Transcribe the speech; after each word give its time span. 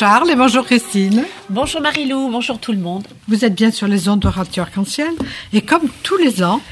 Charles 0.00 0.30
et 0.30 0.34
bonjour 0.34 0.64
Christine. 0.64 1.26
Bonjour 1.50 1.82
Marilou, 1.82 2.30
bonjour 2.30 2.58
tout 2.58 2.72
le 2.72 2.78
monde. 2.78 3.06
Vous 3.28 3.44
êtes 3.44 3.54
bien 3.54 3.70
sur 3.70 3.86
les 3.86 4.08
ondes 4.08 4.20
de 4.20 4.28
Radio 4.28 4.62
Arc-en-Ciel 4.62 5.12
et 5.52 5.60
comme 5.60 5.90
tous 6.02 6.16
les 6.16 6.42
ans, 6.42 6.62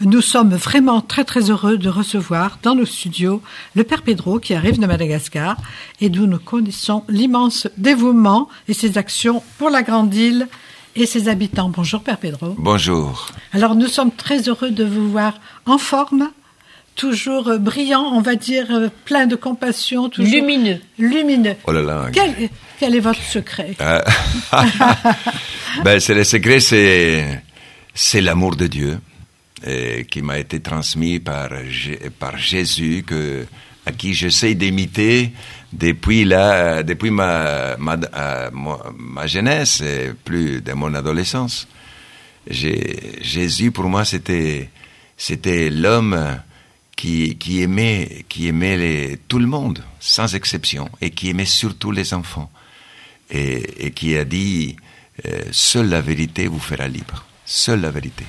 nous 0.00 0.20
sommes 0.20 0.54
vraiment 0.54 1.00
très 1.00 1.24
très 1.24 1.50
heureux 1.50 1.76
de 1.76 1.88
recevoir 1.88 2.60
dans 2.62 2.76
nos 2.76 2.84
studios 2.84 3.42
le 3.74 3.82
Père 3.82 4.02
Pedro 4.02 4.38
qui 4.38 4.54
arrive 4.54 4.78
de 4.78 4.86
Madagascar 4.86 5.56
et 6.00 6.08
d'où 6.08 6.28
nous 6.28 6.38
connaissons 6.38 7.02
l'immense 7.08 7.66
dévouement 7.78 8.48
et 8.68 8.74
ses 8.74 8.96
actions 8.96 9.42
pour 9.58 9.70
la 9.70 9.82
grande 9.82 10.14
île 10.14 10.46
et 10.94 11.04
ses 11.04 11.28
habitants. 11.28 11.70
Bonjour 11.70 12.00
Père 12.00 12.18
Pedro. 12.18 12.54
Bonjour. 12.58 13.26
Alors 13.52 13.74
nous 13.74 13.88
sommes 13.88 14.12
très 14.12 14.48
heureux 14.48 14.70
de 14.70 14.84
vous 14.84 15.10
voir 15.10 15.34
en 15.66 15.78
forme, 15.78 16.30
toujours 16.94 17.58
brillant, 17.58 18.04
on 18.12 18.20
va 18.20 18.36
dire, 18.36 18.66
euh, 18.70 18.88
plein 19.04 19.26
de 19.26 19.34
compassion, 19.34 20.08
toujours 20.08 20.32
Lumineux. 20.32 20.78
Lumineux. 20.96 21.56
Oh 21.66 21.72
là 21.72 21.82
là. 21.82 22.06
Quel, 22.12 22.50
quel 22.78 22.94
est 22.94 23.00
votre 23.00 23.22
secret 23.22 23.74
Euh, 23.80 24.02
ben, 25.84 26.00
c'est 26.00 26.14
le 26.14 26.24
secret, 26.24 26.60
c'est 26.60 27.42
c'est 27.94 28.20
l'amour 28.20 28.54
de 28.56 28.66
Dieu 28.66 29.00
qui 30.10 30.22
m'a 30.22 30.38
été 30.38 30.60
transmis 30.60 31.18
par 31.18 31.50
par 32.18 32.38
Jésus 32.38 33.02
que 33.04 33.44
à 33.88 33.92
qui 33.92 34.12
j'essaie 34.12 34.54
d'imiter 34.54 35.32
depuis 35.72 36.24
là 36.24 36.82
depuis 36.82 37.10
ma 37.10 37.76
ma, 37.78 37.96
euh, 38.14 38.50
ma 38.96 39.26
jeunesse 39.26 39.80
et 39.80 40.12
plus 40.24 40.60
de 40.60 40.72
mon 40.74 40.94
adolescence. 40.94 41.66
Jésus 42.50 43.70
pour 43.72 43.86
moi 43.88 44.04
c'était 44.04 44.70
c'était 45.16 45.70
l'homme 45.70 46.38
qui 46.96 47.36
qui 47.36 47.62
aimait 47.62 48.24
qui 48.28 48.48
aimait 48.48 49.18
tout 49.28 49.38
le 49.38 49.46
monde 49.46 49.82
sans 50.00 50.34
exception 50.34 50.88
et 51.00 51.10
qui 51.10 51.30
aimait 51.30 51.44
surtout 51.44 51.90
les 51.90 52.12
enfants 52.14 52.50
et, 53.30 53.86
et 53.86 53.90
qui 53.92 54.16
a 54.16 54.24
dit 54.24 54.76
euh, 55.26 55.42
seule 55.50 55.88
la 55.88 56.00
vérité 56.00 56.46
vous 56.46 56.58
fera 56.60 56.86
libre, 56.88 57.24
seule 57.44 57.80
la 57.80 57.90
vérité. 57.90 58.24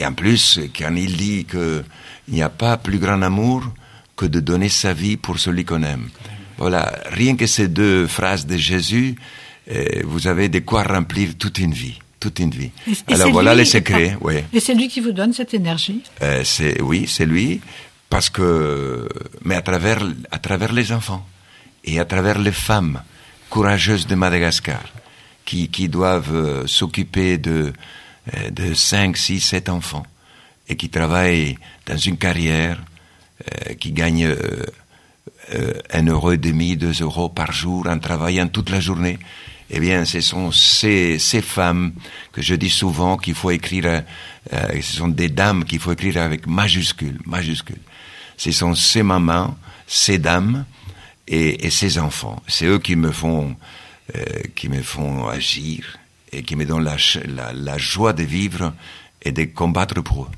Et 0.00 0.06
en 0.06 0.12
plus, 0.12 0.58
quand 0.76 0.94
il 0.96 1.16
dit 1.16 1.44
que 1.44 1.84
il 2.28 2.34
n'y 2.34 2.42
a 2.42 2.48
pas 2.48 2.76
plus 2.78 2.98
grand 2.98 3.20
amour 3.22 3.62
que 4.16 4.26
de 4.26 4.40
donner 4.40 4.68
sa 4.70 4.92
vie 4.94 5.16
pour 5.16 5.38
celui 5.38 5.64
qu'on 5.64 5.82
aime. 5.82 6.08
Voilà, 6.56 6.92
rien 7.10 7.36
que 7.36 7.46
ces 7.46 7.68
deux 7.68 8.06
phrases 8.06 8.46
de 8.46 8.56
Jésus, 8.56 9.16
euh, 9.70 9.84
vous 10.04 10.26
avez 10.26 10.48
de 10.48 10.60
quoi 10.60 10.84
remplir 10.84 11.36
toute 11.36 11.58
une 11.58 11.72
vie, 11.72 11.98
toute 12.20 12.38
une 12.38 12.50
vie. 12.50 12.70
Et- 13.08 13.14
Alors 13.14 13.30
voilà 13.32 13.52
lui- 13.54 13.58
les 13.60 13.64
secrets, 13.66 14.16
oui. 14.20 14.36
Et 14.52 14.60
c'est 14.60 14.74
lui 14.74 14.88
qui 14.88 15.00
vous 15.00 15.12
donne 15.12 15.32
cette 15.32 15.52
énergie. 15.52 16.00
Euh, 16.22 16.42
c'est 16.44 16.80
oui, 16.80 17.06
c'est 17.08 17.26
lui, 17.26 17.60
parce 18.08 18.30
que 18.30 19.08
mais 19.44 19.56
à 19.56 19.62
travers 19.62 20.00
à 20.30 20.38
travers 20.38 20.72
les 20.72 20.92
enfants 20.92 21.26
et 21.84 21.98
à 22.00 22.04
travers 22.04 22.38
les 22.38 22.52
femmes 22.52 23.02
courageuses 23.54 24.08
de 24.08 24.16
Madagascar 24.16 24.82
qui 25.44 25.68
qui 25.68 25.88
doivent 25.88 26.34
euh, 26.34 26.66
s'occuper 26.66 27.38
de 27.38 27.72
euh, 28.34 28.50
de 28.50 28.74
cinq, 28.74 29.16
six, 29.16 29.38
sept 29.38 29.68
enfants 29.68 30.06
et 30.68 30.74
qui 30.74 30.88
travaillent 30.88 31.56
dans 31.86 31.96
une 31.96 32.16
carrière 32.16 32.82
euh, 32.82 33.74
qui 33.74 33.92
gagnent 33.92 34.26
euh, 34.26 35.72
un 35.92 36.04
euro 36.06 36.32
et 36.32 36.36
demi, 36.36 36.76
deux 36.76 37.00
euros 37.00 37.28
par 37.28 37.52
jour 37.52 37.86
en 37.86 37.98
travaillant 38.00 38.48
toute 38.48 38.70
la 38.70 38.80
journée. 38.80 39.18
Eh 39.70 39.78
bien, 39.78 40.04
ce 40.04 40.20
sont 40.20 40.50
ces, 40.50 41.20
ces 41.20 41.42
femmes 41.42 41.92
que 42.32 42.42
je 42.42 42.56
dis 42.56 42.70
souvent 42.70 43.16
qu'il 43.16 43.34
faut 43.34 43.52
écrire, 43.52 44.02
ce 44.50 44.96
sont 44.96 45.08
des 45.08 45.28
dames 45.28 45.64
qu'il 45.64 45.78
faut 45.78 45.92
écrire 45.92 46.18
avec 46.18 46.46
majuscule, 46.46 47.18
majuscule. 47.26 47.80
Ce 48.36 48.52
sont 48.52 48.74
ces 48.74 49.02
mamans, 49.02 49.56
ces 49.86 50.18
dames 50.18 50.64
et, 51.28 51.66
et 51.66 51.70
ces 51.70 51.98
enfants. 51.98 52.42
C'est 52.46 52.66
eux 52.66 52.78
qui 52.78 52.96
me 52.96 53.10
font, 53.10 53.56
euh, 54.16 54.22
qui 54.54 54.68
me 54.68 54.82
font 54.82 55.26
agir 55.28 55.98
et 56.32 56.42
qui 56.42 56.56
me 56.56 56.64
donnent 56.64 56.84
la, 56.84 56.98
ch- 56.98 57.20
la, 57.26 57.52
la 57.52 57.78
joie 57.78 58.12
de 58.12 58.22
vivre 58.22 58.72
et 59.22 59.32
de 59.32 59.44
combattre 59.44 60.00
pour 60.02 60.24
eux. 60.24 60.28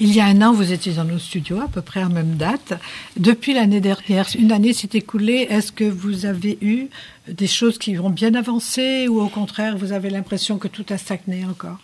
Il 0.00 0.14
y 0.14 0.20
a 0.20 0.26
un 0.26 0.40
an, 0.42 0.52
vous 0.52 0.72
étiez 0.72 0.92
dans 0.92 1.04
nos 1.04 1.18
studios, 1.18 1.60
à 1.60 1.68
peu 1.68 1.82
près 1.82 2.00
à 2.00 2.08
même 2.08 2.36
date. 2.36 2.72
Depuis 3.16 3.52
l'année 3.52 3.80
dernière, 3.80 4.26
une 4.38 4.52
année 4.52 4.72
s'est 4.72 4.88
écoulée. 4.94 5.46
Est-ce 5.50 5.72
que 5.72 5.84
vous 5.84 6.24
avez 6.24 6.56
eu 6.62 6.86
des 7.28 7.46
choses 7.48 7.78
qui 7.78 7.98
ont 7.98 8.08
bien 8.08 8.34
avancé 8.34 9.08
ou 9.08 9.20
au 9.20 9.28
contraire, 9.28 9.76
vous 9.76 9.92
avez 9.92 10.08
l'impression 10.08 10.56
que 10.58 10.68
tout 10.68 10.86
a 10.90 10.96
stagné 10.98 11.44
encore? 11.44 11.78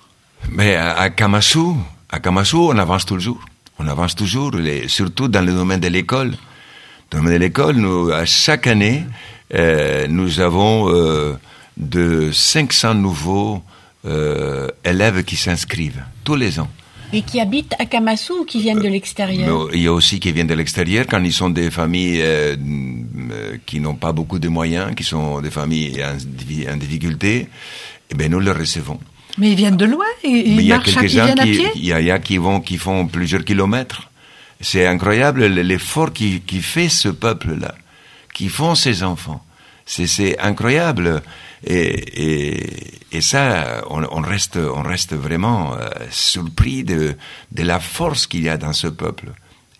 Mais 0.51 0.77
à, 0.77 0.95
à 0.97 1.11
Kamasou, 1.11 1.77
à 2.09 2.21
Kamasou, 2.21 2.69
on 2.71 2.79
avance 2.79 3.05
toujours. 3.05 3.45
On 3.79 3.89
avance 3.89 4.15
toujours, 4.15 4.53
les- 4.53 4.89
surtout 4.89 5.27
dans 5.29 5.45
le 5.45 5.53
domaine 5.53 5.81
de 5.81 5.89
l'école. 5.89 6.35
Dans 7.15 7.21
le 7.21 7.27
domaine 7.27 7.39
de 7.39 7.45
l'école, 7.45 7.77
nous, 7.77 8.11
à 8.11 8.25
chaque 8.25 8.67
année, 8.67 9.05
euh, 9.55 10.09
nous 10.09 10.41
avons 10.41 10.93
euh, 10.93 11.35
de 11.77 12.33
500 12.33 12.95
nouveaux 12.95 13.63
euh, 14.05 14.67
élèves 14.85 15.23
qui 15.23 15.37
s'inscrivent 15.37 16.03
tous 16.25 16.35
les 16.35 16.59
ans. 16.59 16.69
Et 17.13 17.23
qui 17.23 17.39
habitent 17.39 17.77
à 17.79 17.87
Kamassou 17.87 18.41
ou 18.41 18.45
qui 18.45 18.61
viennent 18.61 18.81
de 18.81 18.89
l'extérieur 18.89 19.69
il 19.73 19.83
y 19.83 19.87
a 19.87 19.93
aussi 19.93 20.19
qui 20.19 20.33
viennent 20.33 20.49
de 20.49 20.55
l'extérieur 20.55 21.07
quand 21.09 21.23
ils 21.23 21.33
sont 21.33 21.51
des 21.51 21.71
familles 21.71 22.19
euh, 22.21 22.57
qui 23.65 23.79
n'ont 23.79 23.95
pas 23.95 24.11
beaucoup 24.11 24.41
de 24.41 24.49
moyens, 24.49 24.93
qui 24.97 25.05
sont 25.05 25.41
des 25.41 25.53
familles 25.53 26.03
en, 26.03 26.77
difficulté. 26.77 27.47
Eh 28.11 28.15
bien, 28.17 28.29
nous 28.29 28.41
les 28.41 28.51
recevons. 28.51 28.99
Mais 29.39 29.51
ils 29.51 29.57
viennent 29.57 29.77
de 29.77 29.85
loin 29.85 30.05
et 30.25 30.33
Mais 30.33 30.41
ils 30.41 30.61
il 30.63 30.67
y 30.67 30.73
a 30.73 30.79
marchent 30.79 30.93
quelques-uns 30.95 31.27
viennent 31.27 31.39
à 31.39 31.45
qui, 31.45 31.53
pied 31.53 31.71
il 31.77 31.85
y 31.85 31.93
a, 31.93 32.01
y 32.01 32.11
a 32.11 32.19
qui 32.19 32.39
vont, 32.39 32.61
qui 32.61 32.77
font 32.77 33.07
plusieurs 33.07 33.45
kilomètres. 33.45 34.11
C'est 34.61 34.87
incroyable 34.87 35.45
l'effort 35.47 36.13
qui, 36.13 36.41
qui 36.41 36.63
fait 36.63 36.89
ce 36.89 37.09
peuple-là, 37.09 37.75
qui 38.33 38.49
font 38.49 38.75
ces 38.75 39.03
enfants. 39.03 39.45
C'est, 39.87 40.39
incroyable. 40.39 41.23
Et, 41.67 42.55
et, 42.57 43.17
et 43.17 43.21
ça, 43.21 43.83
on, 43.91 44.03
on 44.11 44.21
reste, 44.23 44.57
on 44.57 44.83
reste 44.83 45.15
vraiment 45.15 45.75
euh, 45.75 45.89
surpris 46.11 46.85
de, 46.85 47.17
de 47.53 47.63
la 47.63 47.81
force 47.81 48.27
qu'il 48.27 48.43
y 48.45 48.49
a 48.49 48.57
dans 48.57 48.73
ce 48.73 48.87
peuple. 48.87 49.33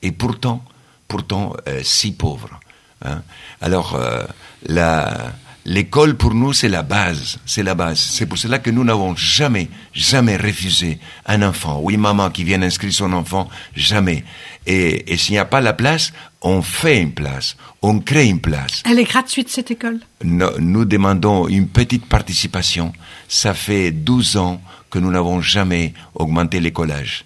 Et 0.03 0.13
pourtant, 0.13 0.63
pourtant, 1.09 1.55
euh, 1.69 1.81
si 1.83 2.13
pauvre. 2.13 2.61
hein. 3.05 3.23
Alors, 3.61 3.95
euh, 3.95 4.25
la, 4.67 5.33
l'école 5.65 6.17
pour 6.17 6.35
nous, 6.35 6.53
c'est 6.53 6.69
la 6.69 6.83
base. 6.83 7.39
C'est 7.47 7.63
la 7.63 7.75
base. 7.75 7.99
C'est 7.99 8.27
pour 8.27 8.39
cela 8.39 8.59
que 8.59 8.71
nous 8.71 8.85
n'avons 8.85 9.17
jamais, 9.17 9.69
jamais 9.93 10.37
refusé 10.37 10.99
un 11.27 11.43
enfant. 11.43 11.81
Oui, 11.83 11.97
maman 11.97 12.31
qui 12.31 12.45
vient 12.45 12.63
inscrire 12.63 12.93
son 12.93 13.13
enfant, 13.13 13.49
jamais. 13.75 14.25
Et, 14.67 15.13
et 15.13 15.17
s'il 15.17 15.33
n'y 15.33 15.39
a 15.39 15.45
pas 15.45 15.61
la 15.61 15.73
place, 15.73 16.13
on 16.43 16.63
fait 16.63 17.01
une 17.01 17.13
place. 17.13 17.57
On 17.83 18.01
crée 18.01 18.27
une 18.27 18.41
place. 18.41 18.83
Elle 18.85 18.99
est 18.99 19.05
gratuite, 19.05 19.49
cette 19.49 19.71
école? 19.71 20.01
Nous, 20.23 20.47
nous 20.59 20.85
demandons 20.85 21.49
une 21.49 21.69
petite 21.69 22.07
participation. 22.07 22.93
Ça 23.29 23.55
fait 23.55 23.91
12 23.91 24.37
ans 24.37 24.61
que 24.91 24.99
nous 24.99 25.11
n'avons 25.11 25.41
jamais 25.41 25.93
augmenté 26.15 26.61
les 26.61 26.73
collages. 26.73 27.25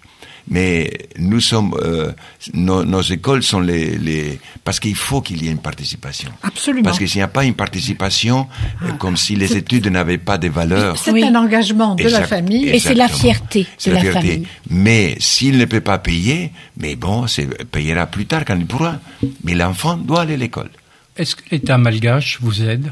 Mais 0.49 0.91
nous 1.17 1.39
sommes, 1.39 1.75
euh, 1.81 2.11
nos, 2.53 2.83
nos 2.83 3.01
écoles 3.01 3.43
sont 3.43 3.59
les, 3.59 3.97
les 3.97 4.39
parce 4.63 4.79
qu'il 4.79 4.95
faut 4.95 5.21
qu'il 5.21 5.43
y 5.43 5.47
ait 5.47 5.51
une 5.51 5.59
participation. 5.59 6.29
Absolument. 6.43 6.83
Parce 6.83 6.97
que 6.99 7.05
s'il 7.05 7.19
n'y 7.19 7.23
a 7.23 7.27
pas 7.27 7.45
une 7.45 7.53
participation, 7.53 8.47
euh, 8.83 8.91
comme 8.93 9.15
si 9.17 9.35
les 9.35 9.55
études 9.55 9.87
n'avaient 9.87 10.17
pas 10.17 10.37
de 10.37 10.47
valeur. 10.49 10.97
C'est 10.97 11.11
Oui. 11.11 11.23
un 11.23 11.35
engagement 11.35 11.95
de 11.95 12.07
la 12.09 12.23
famille. 12.25 12.67
Et 12.69 12.79
c'est 12.79 12.95
la 12.95 13.07
fierté 13.07 13.67
de 13.85 13.91
la 13.91 13.99
fierté. 14.01 14.19
famille. 14.19 14.47
Mais 14.69 15.15
s'il 15.19 15.57
ne 15.57 15.65
peut 15.65 15.81
pas 15.81 15.99
payer, 15.99 16.51
mais 16.77 16.95
bon, 16.95 17.27
c'est 17.27 17.47
payera 17.69 18.07
plus 18.07 18.25
tard 18.25 18.43
quand 18.45 18.57
il 18.57 18.65
pourra. 18.65 18.99
Mais 19.43 19.53
l'enfant 19.55 19.97
doit 19.97 20.21
aller 20.21 20.33
à 20.33 20.37
l'école. 20.37 20.69
Est-ce 21.17 21.35
que 21.35 21.43
l'État 21.51 21.77
malgache 21.77 22.39
vous 22.41 22.63
aide? 22.63 22.91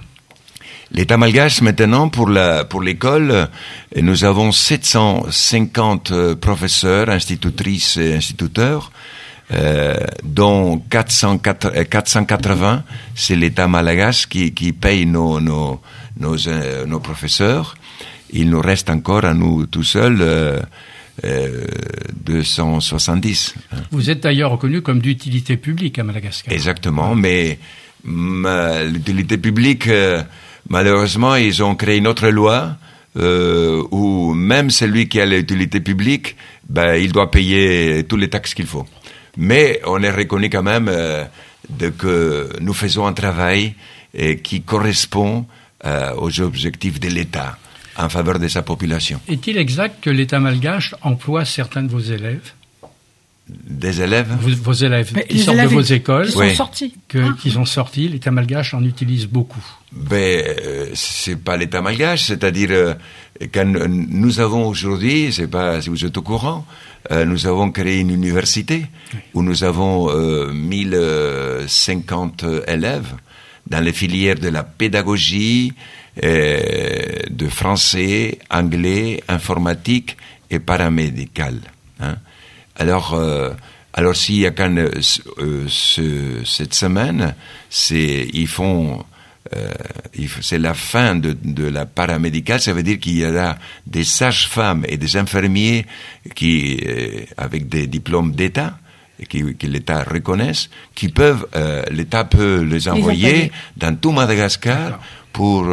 L'État 0.91 1.17
malgache, 1.17 1.61
maintenant, 1.61 2.07
pour 2.09 2.29
la, 2.29 2.63
pour 2.63 2.81
l'école, 2.81 3.31
euh, 3.31 3.45
nous 4.01 4.23
avons 4.23 4.51
750 4.53 6.11
euh, 6.11 6.35
professeurs, 6.35 7.09
institutrices 7.09 7.97
et 7.97 8.13
instituteurs, 8.15 8.91
euh, 9.51 9.95
dont 10.23 10.77
404 10.89 11.65
euh, 11.75 11.83
480, 11.83 12.83
c'est 13.15 13.35
l'État 13.35 13.67
malgache 13.67 14.27
qui, 14.27 14.53
qui 14.53 14.71
paye 14.71 15.05
nos, 15.05 15.39
nos, 15.41 15.81
nos, 16.19 16.47
euh, 16.47 16.85
nos 16.85 16.99
professeurs. 16.99 17.75
Il 18.31 18.49
nous 18.49 18.61
reste 18.61 18.89
encore 18.89 19.25
à 19.25 19.33
nous 19.33 19.65
tout 19.67 19.83
seuls 19.83 20.19
euh, 20.21 20.59
euh, 21.25 21.65
270. 22.25 23.55
hein. 23.71 23.77
Vous 23.91 24.09
êtes 24.09 24.21
d'ailleurs 24.23 24.51
reconnu 24.51 24.81
comme 24.81 24.99
d'utilité 25.01 25.57
publique 25.57 25.97
à 25.99 26.03
Madagascar. 26.03 26.53
Exactement, 26.53 27.15
mais 27.15 27.57
ma- 28.03 28.83
l'utilité 28.83 29.37
publique, 29.37 29.87
euh, 29.87 30.23
malheureusement, 30.69 31.35
ils 31.35 31.63
ont 31.63 31.75
créé 31.75 31.97
une 31.97 32.07
autre 32.07 32.29
loi 32.29 32.77
euh, 33.17 33.83
où 33.91 34.33
même 34.33 34.69
celui 34.69 35.07
qui 35.07 35.19
a 35.19 35.25
l'utilité 35.25 35.79
publique, 35.79 36.35
ben, 36.69 36.95
il 36.95 37.11
doit 37.11 37.31
payer 37.31 38.03
tous 38.03 38.17
les 38.17 38.29
taxes 38.29 38.53
qu'il 38.53 38.67
faut. 38.67 38.85
Mais 39.37 39.81
on 39.85 40.01
est 40.03 40.11
reconnu 40.11 40.49
quand 40.49 40.63
même 40.63 40.87
euh, 40.89 41.25
que 41.97 42.49
nous 42.61 42.73
faisons 42.73 43.07
un 43.07 43.13
travail 43.13 43.73
euh, 44.17 44.35
qui 44.35 44.61
correspond 44.61 45.45
aux 46.17 46.41
objectifs 46.41 46.99
de 46.99 47.07
l'État 47.07 47.57
en 47.95 48.09
faveur 48.09 48.39
de 48.39 48.47
sa 48.47 48.63
population. 48.63 49.21
Est-il 49.27 49.57
exact 49.57 50.03
que 50.03 50.09
l'État 50.09 50.39
malgache 50.39 50.95
emploie 51.01 51.45
certains 51.45 51.83
de 51.83 51.89
vos 51.89 51.99
élèves? 51.99 52.51
Des 53.49 54.01
élèves 54.01 54.27
Vos, 54.41 54.49
vos 54.61 54.73
élèves 54.73 55.11
Mais 55.15 55.23
qui 55.25 55.37
les 55.37 55.43
sortent 55.43 55.57
de 55.61 55.67
vos 55.67 55.79
écoles, 55.81 56.25
Ils 56.27 56.31
sont 56.33 56.39
Oui. 56.39 56.55
sortis. 56.55 56.93
que, 57.07 57.19
Ah. 57.19 57.35
qui 57.41 57.49
sont 57.51 57.63
sortis, 57.63 58.09
l'État 58.09 58.29
malgache 58.31 58.73
en 58.73 58.83
utilise 58.83 59.25
beaucoup. 59.25 59.63
Ben, 59.93 60.43
euh, 60.45 60.87
c'est 60.93 61.37
pas 61.37 61.55
l'État 61.55 61.81
malgache, 61.81 62.23
c'est-à-dire 62.25 62.69
euh, 62.71 62.93
quand 63.53 63.65
nous 63.65 64.39
avons 64.41 64.67
aujourd'hui, 64.67 65.31
c'est 65.31 65.47
pas 65.47 65.81
si 65.81 65.87
vous 65.89 66.03
êtes 66.03 66.17
au 66.17 66.21
courant, 66.23 66.65
euh, 67.11 67.23
nous 67.23 67.47
avons 67.47 67.71
créé 67.71 67.99
une 67.99 68.11
université 68.11 68.85
où 69.33 69.41
nous 69.41 69.63
avons 69.63 70.09
euh, 70.09 70.51
1050 70.51 72.43
élèves 72.67 73.13
dans 73.67 73.79
les 73.79 73.93
filières 73.93 74.35
de 74.39 74.49
la 74.49 74.63
pédagogie, 74.63 75.73
euh, 76.23 77.19
de 77.29 77.47
français, 77.47 78.39
anglais, 78.49 79.23
informatique 79.29 80.17
et 80.49 80.59
paramédical. 80.59 81.55
hein. 82.01 82.17
Alors, 82.77 83.13
euh, 83.13 83.49
alors 83.93 84.15
s'il 84.15 84.35
y 84.39 84.45
a 84.45 84.51
quand 84.51 84.75
euh, 84.77 84.89
ce- 85.01 85.21
euh, 85.39 85.65
ce- 85.67 86.43
cette 86.45 86.73
semaine, 86.73 87.35
c'est 87.69 88.27
ils 88.33 88.47
font 88.47 89.03
euh, 89.55 89.71
c'est 90.41 90.59
la 90.59 90.73
fin 90.73 91.15
de, 91.15 91.35
de 91.43 91.67
la 91.67 91.85
paramédicale, 91.85 92.59
ça 92.61 92.73
veut 92.73 92.83
dire 92.83 92.99
qu'il 92.99 93.17
y 93.17 93.25
aura 93.25 93.55
des 93.85 94.03
sages-femmes 94.03 94.85
et 94.89 94.97
des 94.97 95.15
infirmiers 95.17 95.85
qui, 96.35 96.79
euh, 96.85 97.21
avec 97.37 97.69
des 97.69 97.87
diplômes 97.87 98.33
d'État, 98.33 98.77
qui, 99.29 99.55
que 99.55 99.65
l'État 99.67 100.03
reconnaisse, 100.03 100.69
qui 100.93 101.07
peuvent, 101.09 101.47
euh, 101.55 101.81
l'État 101.91 102.25
peut 102.25 102.61
les 102.61 102.87
envoyer 102.89 103.51
dans 103.77 103.95
tout 103.95 104.11
Madagascar 104.11 104.99
pour 105.31 105.65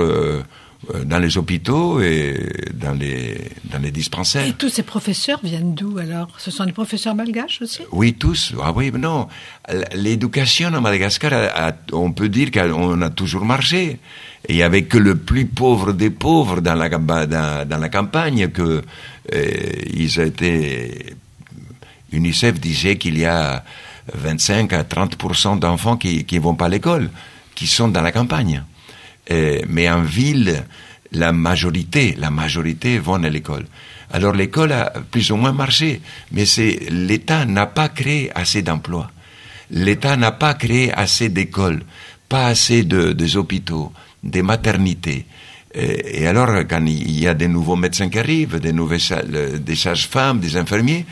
dans 1.05 1.19
les 1.19 1.37
hôpitaux 1.39 2.01
et 2.01 2.51
dans 2.75 2.93
les 2.93 3.39
dans 3.65 3.79
les 3.79 3.91
dispensaires. 3.91 4.47
Et 4.47 4.53
tous 4.53 4.69
ces 4.69 4.83
professeurs 4.83 5.41
viennent 5.43 5.75
d'où 5.75 5.99
alors? 5.99 6.29
Ce 6.39 6.51
sont 6.51 6.65
des 6.65 6.73
professeurs 6.73 7.15
malgaches 7.15 7.61
aussi? 7.63 7.83
Oui, 7.93 8.15
tous. 8.15 8.53
Ah 8.63 8.73
oui, 8.75 8.91
mais 8.93 8.99
non. 8.99 9.29
L'éducation 9.95 10.75
à 10.75 10.81
Madagascar, 10.81 11.33
a- 11.33 11.69
a- 11.69 11.73
on 11.93 12.13
peut 12.13 12.29
dire 12.29 12.51
qu'on 12.51 13.01
a 13.03 13.11
toujours 13.11 13.45
marché. 13.45 13.99
Et 14.47 14.53
il 14.53 14.57
y 14.57 14.63
avait 14.63 14.85
que 14.85 14.99
le 14.99 15.15
plus 15.17 15.47
pauvre 15.47 15.93
des 15.93 16.11
pauvres 16.11 16.61
dans 16.61 16.75
la, 16.75 16.91
camba- 16.91 17.27
dans, 17.27 17.67
dans 17.67 17.79
la 17.79 17.89
campagne 17.89 18.49
que 18.49 18.83
euh, 19.33 19.51
ils 19.95 20.21
étaient. 20.21 21.15
UNICEF 22.13 22.61
disait 22.61 22.97
qu'il 22.97 23.19
y 23.19 23.25
a 23.25 23.65
25 24.15 24.73
à 24.73 24.83
30% 24.85 25.59
d'enfants 25.59 25.97
qui 25.97 26.25
qui 26.25 26.39
vont 26.39 26.55
pas 26.55 26.67
à 26.67 26.69
l'école, 26.69 27.11
qui 27.55 27.67
sont 27.67 27.89
dans 27.89 28.03
la 28.03 28.13
campagne. 28.13 28.63
Euh, 29.31 29.61
mais 29.69 29.89
en 29.89 30.03
ville, 30.03 30.65
la 31.13 31.33
majorité, 31.33 32.15
la 32.19 32.31
majorité 32.31 32.99
vont 32.99 33.23
à 33.23 33.31
l'école. 33.31 33.65
Alors 34.13 34.33
l'école 34.35 34.73
a 34.73 34.93
plus 35.11 35.31
ou 35.31 35.37
moins 35.37 35.53
marché, 35.53 36.01
mais 36.33 36.45
c'est 36.45 36.79
l'État 36.91 37.45
n'a 37.47 37.67
pas 37.67 37.89
créé 37.89 38.31
assez 38.35 38.63
d'emplois. 38.63 39.11
L'État 39.71 40.17
n'a 40.17 40.33
pas 40.33 40.55
créé 40.55 40.93
assez 40.93 41.31
d'écoles, 41.31 41.83
pas 42.29 42.47
assez 42.49 42.85
de 42.85 43.13
des 43.13 43.37
hôpitaux, 43.37 43.93
des 44.23 44.43
maternités. 44.43 45.25
Euh, 45.77 45.97
Et 46.05 46.27
alors, 46.29 46.51
quand 46.69 46.85
il 46.87 47.19
y 47.19 47.27
a 47.27 47.35
des 47.35 47.49
nouveaux 47.49 47.75
médecins 47.77 48.09
qui 48.09 48.19
arrivent, 48.19 48.61
des 48.61 48.73
nouvelles 48.73 49.61
des 49.65 49.75
sages-femmes, 49.75 50.39
des 50.39 50.57
infirmiers, 50.57 51.05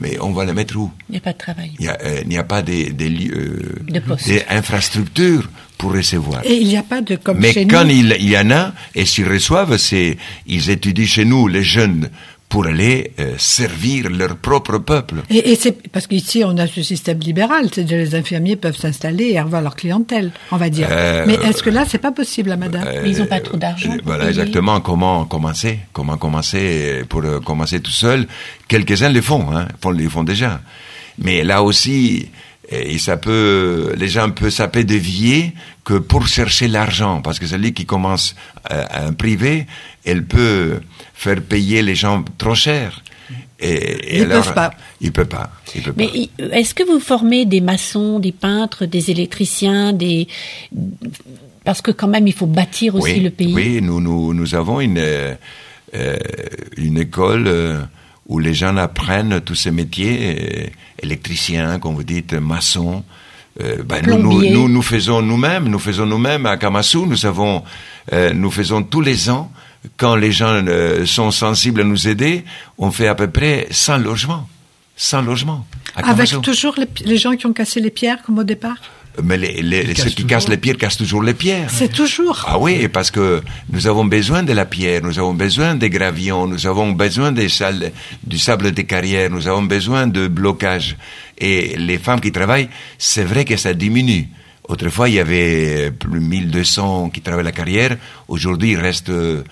mais 0.00 0.18
on 0.20 0.30
va 0.32 0.44
les 0.46 0.54
mettre 0.54 0.76
où? 0.76 0.90
Il 1.08 1.12
n'y 1.12 1.18
a 1.18 1.20
pas 1.20 1.32
de 1.32 1.38
travail. 1.38 1.72
Il 1.78 1.88
a, 1.88 1.98
euh, 2.02 2.24
n'y 2.24 2.38
a 2.38 2.44
pas 2.44 2.62
des, 2.62 2.92
des, 2.92 3.08
lieux, 3.10 3.74
De 3.88 4.00
postes. 4.00 4.26
des 4.28 4.42
infrastructures 4.48 5.48
pour 5.78 5.92
recevoir. 5.92 6.40
Et 6.44 6.54
il 6.54 6.68
n'y 6.68 6.76
a 6.76 6.82
pas 6.82 7.00
de 7.00 7.16
comme 7.16 7.38
Mais 7.38 7.52
chez 7.52 7.66
quand 7.66 7.84
nous. 7.84 7.90
il, 7.90 8.16
il 8.20 8.30
y 8.30 8.38
en 8.38 8.50
a, 8.50 8.72
et 8.94 9.04
s'ils 9.04 9.28
reçoivent, 9.28 9.76
c'est, 9.76 10.16
ils 10.46 10.70
étudient 10.70 11.06
chez 11.06 11.24
nous, 11.24 11.48
les 11.48 11.62
jeunes, 11.62 12.08
pour 12.48 12.64
aller 12.66 13.10
euh, 13.18 13.34
servir 13.38 14.08
leur 14.08 14.36
propre 14.36 14.78
peuple. 14.78 15.16
Et, 15.30 15.50
et 15.50 15.56
c'est 15.56 15.88
parce 15.90 16.06
qu'ici 16.06 16.44
on 16.44 16.56
a 16.58 16.68
ce 16.68 16.80
système 16.82 17.18
libéral, 17.18 17.68
c'est-à-dire 17.72 17.98
les 17.98 18.14
infirmiers 18.14 18.54
peuvent 18.54 18.76
s'installer 18.76 19.30
et 19.32 19.38
avoir 19.38 19.60
leur 19.62 19.74
clientèle, 19.74 20.30
on 20.52 20.56
va 20.56 20.70
dire. 20.70 20.86
Euh, 20.88 21.24
Mais 21.26 21.34
est-ce 21.34 21.60
que 21.62 21.70
là 21.70 21.84
c'est 21.88 21.98
pas 21.98 22.12
possible, 22.12 22.52
à 22.52 22.56
Madame 22.56 22.84
Mais 23.02 23.10
ils 23.10 23.18
n'ont 23.18 23.26
pas 23.26 23.40
trop 23.40 23.56
d'argent. 23.56 23.90
Euh, 23.92 23.98
Voilà, 24.04 24.26
payer. 24.26 24.38
exactement. 24.38 24.80
Comment 24.80 25.24
commencer? 25.24 25.80
Comment 25.92 26.16
commencer 26.18 27.02
pour 27.08 27.24
euh, 27.24 27.40
commencer 27.40 27.80
tout 27.80 27.90
seul? 27.90 28.28
Quelques-uns 28.68 29.10
le 29.10 29.20
font, 29.22 29.44
hein, 29.52 29.66
font, 29.82 29.90
le 29.90 30.08
font 30.08 30.22
déjà. 30.22 30.60
Mais 31.18 31.42
là 31.42 31.64
aussi, 31.64 32.28
et 32.68 32.98
ça 32.98 33.16
peut, 33.16 33.94
les 33.96 34.08
gens 34.08 34.30
peuvent 34.30 34.50
ça 34.50 34.68
peut 34.68 34.84
dévier 34.84 35.52
que 35.84 35.94
pour 35.94 36.26
chercher 36.26 36.66
l'argent, 36.68 37.20
parce 37.22 37.38
que 37.38 37.46
celui 37.46 37.72
qui 37.72 37.86
commence 37.86 38.34
euh, 38.72 38.84
un 39.08 39.12
privé, 39.12 39.66
elle 40.04 40.24
peut 40.24 40.80
faire 41.14 41.40
payer 41.42 41.82
les 41.82 41.94
gens 41.94 42.24
trop 42.38 42.54
cher. 42.54 43.02
Et, 43.58 43.68
et 43.72 44.16
Ils 44.18 44.24
alors, 44.24 44.44
peuvent 44.44 44.54
pas. 44.54 44.70
Il 45.00 45.12
peut 45.12 45.24
pas. 45.24 45.50
Il 45.74 45.82
peut 45.82 45.94
Mais 45.96 46.08
pas. 46.08 46.16
i- 46.16 46.30
est-ce 46.52 46.74
que 46.74 46.82
vous 46.84 47.00
formez 47.00 47.44
des 47.46 47.60
maçons, 47.60 48.18
des 48.18 48.32
peintres, 48.32 48.84
des 48.84 49.10
électriciens, 49.10 49.92
des 49.92 50.28
parce 51.64 51.80
que 51.82 51.90
quand 51.90 52.06
même 52.08 52.26
il 52.26 52.32
faut 52.34 52.46
bâtir 52.46 52.94
aussi 52.94 53.14
oui, 53.14 53.20
le 53.20 53.30
pays. 53.30 53.52
Oui, 53.54 53.80
nous, 53.82 54.00
nous, 54.00 54.32
nous 54.34 54.54
avons 54.54 54.80
une, 54.80 54.98
euh, 54.98 55.34
euh, 55.94 56.16
une 56.76 56.98
école 56.98 57.44
euh, 57.48 57.80
où 58.26 58.38
les 58.38 58.54
gens 58.54 58.76
apprennent 58.76 59.40
tous 59.40 59.54
ces 59.56 59.70
métiers, 59.70 60.36
euh, 60.38 60.66
électriciens, 61.02 61.78
comme 61.78 61.94
vous 61.94 62.04
dites, 62.04 62.34
maçons. 62.34 63.04
Euh, 63.60 63.82
ben, 63.82 64.04
nous, 64.06 64.68
nous, 64.68 64.82
faisons 64.82 65.22
nous-mêmes, 65.22 65.68
nous 65.68 65.78
faisons 65.78 66.04
nous-mêmes 66.04 66.44
à 66.46 66.56
Kamasu, 66.56 67.06
nous 67.06 67.24
avons, 67.24 67.64
euh, 68.12 68.32
nous 68.34 68.50
faisons 68.50 68.82
tous 68.82 69.00
les 69.00 69.30
ans, 69.30 69.50
quand 69.96 70.14
les 70.14 70.32
gens 70.32 70.62
euh, 70.66 71.06
sont 71.06 71.30
sensibles 71.30 71.80
à 71.80 71.84
nous 71.84 72.06
aider, 72.06 72.44
on 72.76 72.90
fait 72.90 73.08
à 73.08 73.14
peu 73.14 73.28
près 73.28 73.66
100 73.70 73.98
logements. 73.98 74.48
100 74.96 75.22
logements. 75.22 75.66
À 75.94 76.10
Avec 76.10 76.40
toujours 76.42 76.74
les, 76.76 76.88
les 77.04 77.16
gens 77.16 77.34
qui 77.36 77.46
ont 77.46 77.52
cassé 77.52 77.80
les 77.80 77.90
pierres 77.90 78.22
comme 78.22 78.38
au 78.38 78.44
départ? 78.44 78.76
Mais 79.22 79.36
les, 79.38 79.62
les, 79.62 79.82
Ils 79.90 79.96
ceux 79.96 80.10
qui 80.10 80.26
cassent 80.26 80.48
les 80.48 80.56
pierres 80.58 80.76
cassent 80.76 80.98
toujours 80.98 81.22
les 81.22 81.32
pierres. 81.34 81.70
C'est 81.72 81.92
toujours. 81.92 82.44
Ah 82.46 82.58
oui, 82.58 82.86
parce 82.88 83.10
que 83.10 83.42
nous 83.70 83.86
avons 83.86 84.04
besoin 84.04 84.42
de 84.42 84.52
la 84.52 84.66
pierre, 84.66 85.00
nous 85.02 85.18
avons 85.18 85.32
besoin 85.34 85.74
des 85.74 85.88
gravillons, 85.90 86.46
nous 86.46 86.66
avons 86.66 86.92
besoin 86.92 87.32
des 87.32 87.48
salles, 87.48 87.92
du 88.22 88.38
sable 88.38 88.72
des 88.72 88.84
carrières, 88.84 89.30
nous 89.30 89.48
avons 89.48 89.62
besoin 89.62 90.06
de 90.06 90.28
blocage. 90.28 90.96
Et 91.38 91.76
les 91.78 91.98
femmes 91.98 92.20
qui 92.20 92.30
travaillent, 92.32 92.68
c'est 92.98 93.24
vrai 93.24 93.44
que 93.44 93.56
ça 93.56 93.72
diminue. 93.74 94.28
Autrefois, 94.68 95.08
il 95.08 95.14
y 95.14 95.20
avait 95.20 95.92
plus 95.92 96.10
de 96.18 96.24
1200 96.24 97.10
qui 97.10 97.20
travaillent 97.20 97.44
la 97.44 97.52
carrière. 97.52 97.96
Aujourd'hui, 98.26 98.72
il 98.72 98.78
reste 98.80 99.10
euh, 99.10 99.44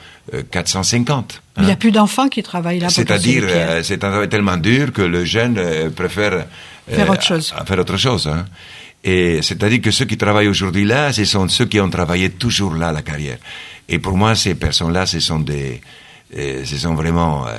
450. 0.50 1.40
Il 1.56 1.62
n'y 1.64 1.70
hein. 1.70 1.72
a 1.74 1.76
plus 1.76 1.92
d'enfants 1.92 2.28
qui 2.28 2.42
travaillent 2.42 2.80
là. 2.80 2.88
C'est-à-dire, 2.88 3.44
euh, 3.46 3.80
c'est 3.82 4.02
un 4.04 4.10
travail 4.10 4.28
tellement 4.28 4.56
dur 4.56 4.92
que 4.92 5.02
le 5.02 5.24
jeune 5.24 5.56
euh, 5.58 5.90
préfère 5.90 6.46
Faire 6.88 7.08
autre 7.08 7.22
chose. 7.22 7.54
à- 7.56 7.62
à 7.62 7.64
faire 7.64 7.78
autre 7.78 7.96
chose. 7.96 8.26
hein. 8.26 8.44
Et 9.06 9.42
c'est-à-dire 9.42 9.80
que 9.82 9.90
ceux 9.90 10.06
qui 10.06 10.16
travaillent 10.16 10.48
aujourd'hui 10.48 10.84
là, 10.86 11.12
ce 11.12 11.24
sont 11.26 11.46
ceux 11.48 11.66
qui 11.66 11.78
ont 11.78 11.90
travaillé 11.90 12.30
toujours 12.30 12.74
là 12.74 12.90
la 12.90 13.02
carrière. 13.02 13.36
Et 13.88 13.98
pour 13.98 14.16
moi, 14.16 14.34
ces 14.34 14.54
personnes-là, 14.54 15.04
ce 15.04 15.20
sont 15.20 15.40
des, 15.40 15.80
euh, 16.36 16.62
ce 16.64 16.76
sont 16.78 16.94
vraiment 16.94 17.46
euh, 17.46 17.50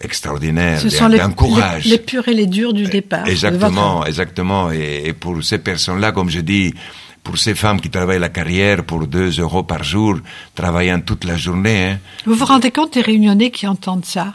extraordinaires, 0.00 0.80
Ce 0.80 0.88
des- 0.88 0.90
sont 0.96 1.08
les, 1.08 1.18
courage. 1.36 1.84
les, 1.84 1.92
les 1.92 1.98
purs 1.98 2.26
et 2.28 2.34
les 2.34 2.46
durs 2.46 2.72
du 2.72 2.84
départ. 2.86 3.24
de 3.24 3.30
Exactement, 3.30 3.96
votre- 3.98 4.08
exactement. 4.08 4.72
Et, 4.72 5.02
et 5.06 5.12
pour 5.12 5.42
ces 5.44 5.58
personnes-là, 5.58 6.12
comme 6.12 6.28
je 6.30 6.40
dis, 6.40 6.74
pour 7.22 7.38
ces 7.38 7.54
femmes 7.54 7.80
qui 7.80 7.88
travaillent 7.88 8.18
la 8.18 8.28
carrière 8.28 8.84
pour 8.84 9.06
2 9.06 9.40
euros 9.40 9.62
par 9.62 9.82
jour, 9.84 10.16
travaillant 10.54 11.00
toute 11.00 11.24
la 11.24 11.36
journée, 11.36 11.90
hein, 11.92 11.98
Vous 12.26 12.34
vous 12.34 12.44
rendez 12.44 12.70
compte 12.70 12.94
des 12.94 13.00
réunionnais 13.00 13.50
qui 13.50 13.66
entendent 13.66 14.04
ça? 14.04 14.34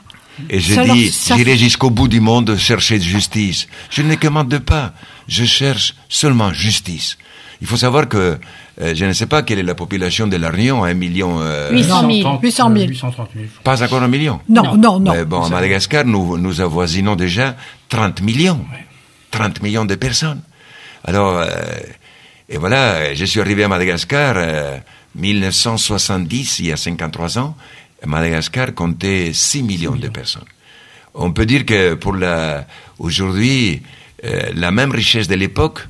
Et 0.49 0.59
je 0.61 0.73
Ça 0.73 0.85
dis, 0.85 1.11
j'irai 1.35 1.57
jusqu'au 1.57 1.89
bout 1.89 2.07
du 2.07 2.21
monde 2.21 2.55
chercher 2.57 2.97
justice. 2.99 3.67
Je 3.89 4.01
ne 4.01 4.15
commande 4.15 4.57
pas, 4.59 4.93
je 5.29 5.45
cherche 5.45 5.95
seulement 6.09 6.51
justice. 6.53 7.17
Il 7.61 7.67
faut 7.67 7.77
savoir 7.77 8.07
que 8.09 8.37
euh, 8.81 8.93
je 8.95 9.05
ne 9.05 9.13
sais 9.13 9.25
pas 9.27 9.43
quelle 9.43 9.59
est 9.59 9.63
la 9.63 9.75
population 9.75 10.27
de 10.27 10.37
la 10.37 10.49
Réunion, 10.49 10.83
un 10.83 10.93
million, 10.93 11.39
euh, 11.41 11.69
800 11.71 11.99
000. 11.99 12.09
830, 12.11 12.41
800 12.41 12.67
000. 12.69 12.79
euh, 12.79 12.87
830 12.87 13.29
000. 13.35 13.45
pas 13.63 13.83
encore 13.83 14.01
un 14.03 14.07
million. 14.07 14.39
Non, 14.49 14.75
Non. 14.77 14.99
non. 14.99 15.13
Mais 15.13 15.25
bon, 15.25 15.43
à 15.43 15.49
Madagascar, 15.49 16.05
nous, 16.05 16.37
nous 16.37 16.61
avoisinons 16.61 17.15
déjà 17.15 17.55
30 17.89 18.21
millions. 18.21 18.65
30 19.31 19.61
millions 19.61 19.85
de 19.85 19.95
personnes. 19.95 20.41
Alors, 21.03 21.37
euh, 21.37 21.47
et 22.47 22.57
voilà, 22.57 23.13
je 23.13 23.25
suis 23.25 23.39
arrivé 23.41 23.63
à 23.65 23.67
Madagascar 23.67 24.35
euh, 24.37 24.77
1970, 25.15 26.59
il 26.59 26.65
y 26.67 26.71
a 26.71 26.77
53 26.77 27.37
ans. 27.39 27.55
Madagascar 28.05 28.73
comptait 28.73 29.31
6 29.33 29.63
millions 29.63 29.95
de 29.95 30.07
personnes. 30.07 30.45
On 31.13 31.31
peut 31.31 31.45
dire 31.45 31.65
que 31.65 31.95
pour 31.95 32.13
la, 32.15 32.65
aujourd'hui, 32.97 33.81
euh, 34.25 34.51
la 34.55 34.71
même 34.71 34.91
richesse 34.91 35.27
de 35.27 35.35
l'époque, 35.35 35.87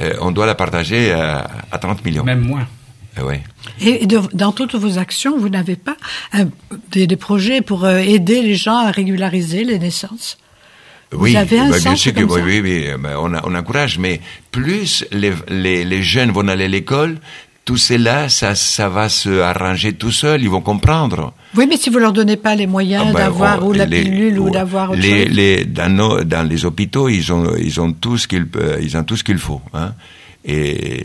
euh, 0.00 0.14
on 0.20 0.30
doit 0.30 0.46
la 0.46 0.54
partager 0.54 1.12
à, 1.12 1.48
à 1.70 1.78
30 1.78 2.04
millions. 2.04 2.24
Même 2.24 2.40
moins. 2.40 2.66
Eh 3.18 3.22
ouais. 3.22 3.42
Et 3.80 4.06
de- 4.06 4.22
dans 4.32 4.52
toutes 4.52 4.74
vos 4.74 4.98
actions, 4.98 5.38
vous 5.38 5.50
n'avez 5.50 5.76
pas 5.76 5.96
euh, 6.34 6.44
des, 6.90 7.06
des 7.06 7.16
projets 7.16 7.60
pour 7.60 7.84
euh, 7.84 7.98
aider 7.98 8.40
les 8.42 8.54
gens 8.54 8.76
à 8.78 8.90
régulariser 8.90 9.64
les 9.64 9.78
naissances? 9.78 10.38
Oui, 11.14 11.34
bah, 11.34 11.44
bien 11.44 11.70
sûr 11.94 12.14
que 12.14 12.20
comme 12.20 12.30
oui, 12.30 12.38
ça? 12.40 12.44
oui, 12.46 12.60
oui, 12.62 12.86
on, 13.18 13.34
a- 13.34 13.42
on 13.44 13.54
encourage, 13.54 13.98
mais 13.98 14.22
plus 14.50 15.04
les, 15.12 15.32
les, 15.48 15.84
les 15.84 16.02
jeunes 16.02 16.30
vont 16.30 16.48
aller 16.48 16.64
à 16.64 16.68
l'école, 16.68 17.18
tout 17.64 17.76
cela, 17.76 18.28
ça, 18.28 18.54
ça 18.54 18.88
va 18.88 19.08
se 19.08 19.40
arranger 19.40 19.92
tout 19.92 20.10
seul. 20.10 20.42
Ils 20.42 20.50
vont 20.50 20.60
comprendre. 20.62 21.32
Oui, 21.56 21.66
mais 21.68 21.76
si 21.76 21.90
vous 21.90 21.98
leur 21.98 22.12
donnez 22.12 22.36
pas 22.36 22.54
les 22.56 22.66
moyens 22.66 23.04
Ah 23.08 23.12
ben, 23.12 23.18
d'avoir 23.20 23.62
on- 23.64 23.68
ou 23.68 23.72
la 23.72 23.86
les- 23.86 24.02
pilule 24.02 24.38
ou 24.40 24.50
d'avoir 24.50 24.90
autre 24.90 25.00
les, 25.00 25.26
chose. 25.26 25.34
les- 25.36 25.64
dans, 25.64 25.88
nos- 25.94 26.24
dans 26.24 26.48
les 26.48 26.64
hôpitaux, 26.64 27.08
ils 27.08 27.32
ont, 27.32 27.54
ils 27.56 27.80
ont 27.80 27.92
tout 27.92 28.18
ce 28.18 28.26
qu'il, 28.26 28.46
euh, 28.56 28.78
ils 28.82 28.96
ont 28.96 29.04
tout 29.04 29.16
ce 29.16 29.22
qu'il 29.24 29.38
faut. 29.38 29.60
Hein. 29.74 29.94
Et 30.44 31.02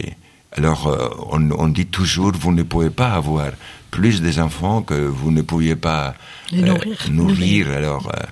alors, 0.54 0.88
euh, 0.88 1.10
on, 1.32 1.52
on 1.52 1.68
dit 1.68 1.86
toujours, 1.86 2.32
vous 2.32 2.52
ne 2.52 2.64
pouvez 2.64 2.90
pas 2.90 3.12
avoir 3.12 3.52
plus 3.92 4.22
des 4.22 4.40
enfants 4.40 4.82
que 4.82 4.96
vous 4.96 5.32
ne 5.32 5.42
pouviez 5.44 5.76
pas 5.76 6.16
Les 6.52 6.62
nourrir. 6.64 6.98
nourrir. 7.12 7.68
Alors, 7.70 8.08
euh, 8.16 8.24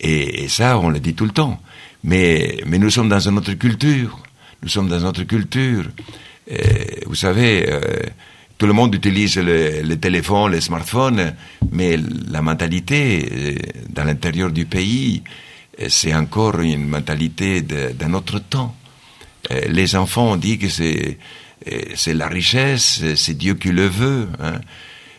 et, 0.00 0.44
et 0.44 0.48
ça, 0.48 0.78
on 0.78 0.88
le 0.88 1.00
dit 1.00 1.14
tout 1.14 1.24
le 1.26 1.32
temps. 1.32 1.60
Mais, 2.04 2.58
mais 2.66 2.78
nous 2.78 2.88
sommes 2.90 3.08
dans 3.08 3.20
une 3.28 3.36
autre 3.36 3.52
culture. 3.54 4.18
Nous 4.62 4.68
sommes 4.68 4.88
dans 4.88 5.00
notre 5.00 5.24
culture. 5.24 5.84
Et 6.48 7.04
vous 7.06 7.14
savez, 7.14 7.66
euh, 7.68 7.80
tout 8.56 8.66
le 8.66 8.72
monde 8.72 8.94
utilise 8.94 9.36
le, 9.36 9.82
le 9.82 9.96
téléphone, 10.00 10.52
le 10.52 10.60
smartphone, 10.60 11.34
mais 11.70 11.98
la 12.30 12.40
mentalité 12.42 13.28
euh, 13.30 13.54
dans 13.90 14.04
l'intérieur 14.04 14.50
du 14.50 14.64
pays, 14.64 15.22
euh, 15.80 15.86
c'est 15.88 16.14
encore 16.14 16.58
une 16.60 16.86
mentalité 16.88 17.60
d'un 17.60 18.14
autre 18.14 18.38
temps. 18.38 18.74
Euh, 19.50 19.60
les 19.68 19.94
enfants, 19.94 20.32
on 20.32 20.36
dit 20.36 20.58
que 20.58 20.68
c'est 20.68 21.18
euh, 21.70 21.80
c'est 21.94 22.14
la 22.14 22.28
richesse, 22.28 23.00
euh, 23.02 23.14
c'est 23.16 23.34
Dieu 23.36 23.54
qui 23.54 23.68
le 23.70 23.86
veut. 23.86 24.28
hein. 24.40 24.60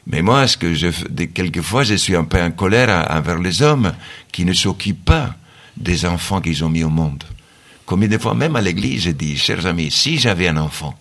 Mais 0.08 0.24
moi, 0.24 0.48
ce 0.48 0.58
que 0.58 1.26
quelquefois, 1.26 1.84
je 1.84 1.94
suis 1.94 2.16
un 2.16 2.24
peu 2.24 2.42
en 2.42 2.50
colère 2.50 3.08
envers 3.12 3.38
les 3.38 3.62
hommes 3.62 3.94
qui 4.32 4.44
ne 4.44 4.54
s'occupent 4.54 5.06
pas 5.06 5.36
des 5.78 6.06
enfants 6.06 6.42
qu'ils 6.42 6.64
ont 6.66 6.70
mis 6.70 6.84
au 6.84 6.90
monde. 6.90 7.24
Combien 7.86 8.08
de 8.08 8.18
fois, 8.18 8.34
même 8.34 8.56
à 8.56 8.62
l'église, 8.62 9.04
je 9.04 9.12
dis, 9.12 9.38
chers 9.38 9.68
amis, 9.68 9.92
si 9.92 10.18
j'avais 10.18 10.48
un 10.48 10.58
enfant, 10.58 10.98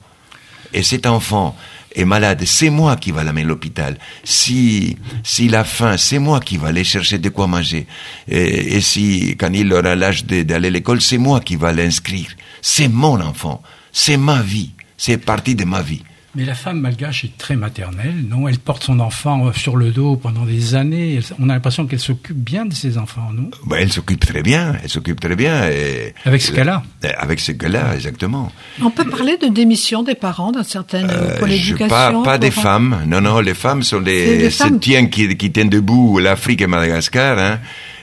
et 0.72 0.82
cet 0.82 1.06
enfant 1.06 1.56
est 1.94 2.04
malade, 2.04 2.42
c'est 2.44 2.70
moi 2.70 2.96
qui 2.96 3.10
va 3.10 3.24
l'amener 3.24 3.42
à 3.42 3.46
l'hôpital. 3.46 3.98
Si, 4.22 4.96
s'il 5.24 5.54
a 5.54 5.64
faim, 5.64 5.96
c'est 5.96 6.18
moi 6.18 6.40
qui 6.40 6.56
va 6.56 6.68
aller 6.68 6.84
chercher 6.84 7.18
de 7.18 7.28
quoi 7.28 7.46
manger. 7.46 7.86
Et, 8.28 8.76
et 8.76 8.80
si, 8.80 9.36
quand 9.38 9.52
il 9.52 9.72
aura 9.72 9.94
l'âge 9.94 10.24
d'aller 10.24 10.68
à 10.68 10.70
l'école, 10.70 11.00
c'est 11.00 11.18
moi 11.18 11.40
qui 11.40 11.56
va 11.56 11.72
l'inscrire. 11.72 12.28
C'est 12.60 12.88
mon 12.88 13.20
enfant. 13.20 13.62
C'est 13.92 14.16
ma 14.16 14.42
vie. 14.42 14.70
C'est 14.96 15.18
partie 15.18 15.54
de 15.54 15.64
ma 15.64 15.80
vie. 15.80 16.02
Mais 16.38 16.44
la 16.44 16.54
femme 16.54 16.78
malgache 16.80 17.24
est 17.24 17.36
très 17.36 17.56
maternelle, 17.56 18.14
non? 18.28 18.46
Elle 18.46 18.60
porte 18.60 18.84
son 18.84 19.00
enfant 19.00 19.48
euh, 19.48 19.52
sur 19.52 19.74
le 19.76 19.90
dos 19.90 20.14
pendant 20.14 20.44
des 20.44 20.76
années. 20.76 21.16
Elle- 21.16 21.24
On 21.40 21.48
a 21.48 21.54
l'impression 21.54 21.84
qu'elle 21.88 21.98
s'occupe 21.98 22.36
bien 22.36 22.64
de 22.64 22.72
ses 22.74 22.96
enfants, 22.96 23.30
non? 23.34 23.50
Ben, 23.66 23.78
elle 23.80 23.90
s'occupe 23.92 24.24
très 24.24 24.40
bien. 24.42 24.76
Elle 24.80 24.88
s'occupe 24.88 25.18
très 25.20 25.34
bien. 25.34 25.68
Et, 25.68 26.14
Avec 26.24 26.40
ce 26.40 26.52
qu'elle 26.52 26.68
a. 26.68 26.84
Euh, 27.04 27.08
Avec 27.18 27.40
ce 27.40 27.50
qu'elle 27.50 27.74
a, 27.74 27.92
exactement. 27.96 28.52
On 28.80 28.90
peut 28.90 29.04
parler 29.04 29.36
de 29.36 29.48
démission 29.48 30.04
des 30.04 30.14
parents 30.14 30.52
dans 30.52 30.62
certaines 30.62 31.10
Euh, 31.10 31.38
pour 31.38 31.48
je- 31.48 31.52
l'éducation. 31.54 31.88
pas, 31.88 32.12
pas 32.22 32.38
des 32.38 32.52
femmes. 32.52 33.02
Non, 33.08 33.20
non, 33.20 33.40
les 33.40 33.54
femmes 33.54 33.82
sont 33.82 34.00
C'est 34.04 34.38
les, 34.38 34.78
tiennent 34.78 35.10
qui, 35.10 35.36
qui 35.36 35.50
tiennent 35.50 35.68
debout 35.70 36.20
l'Afrique 36.20 36.60
et 36.62 36.68
Madagascar, 36.68 37.36
hein, 37.36 37.58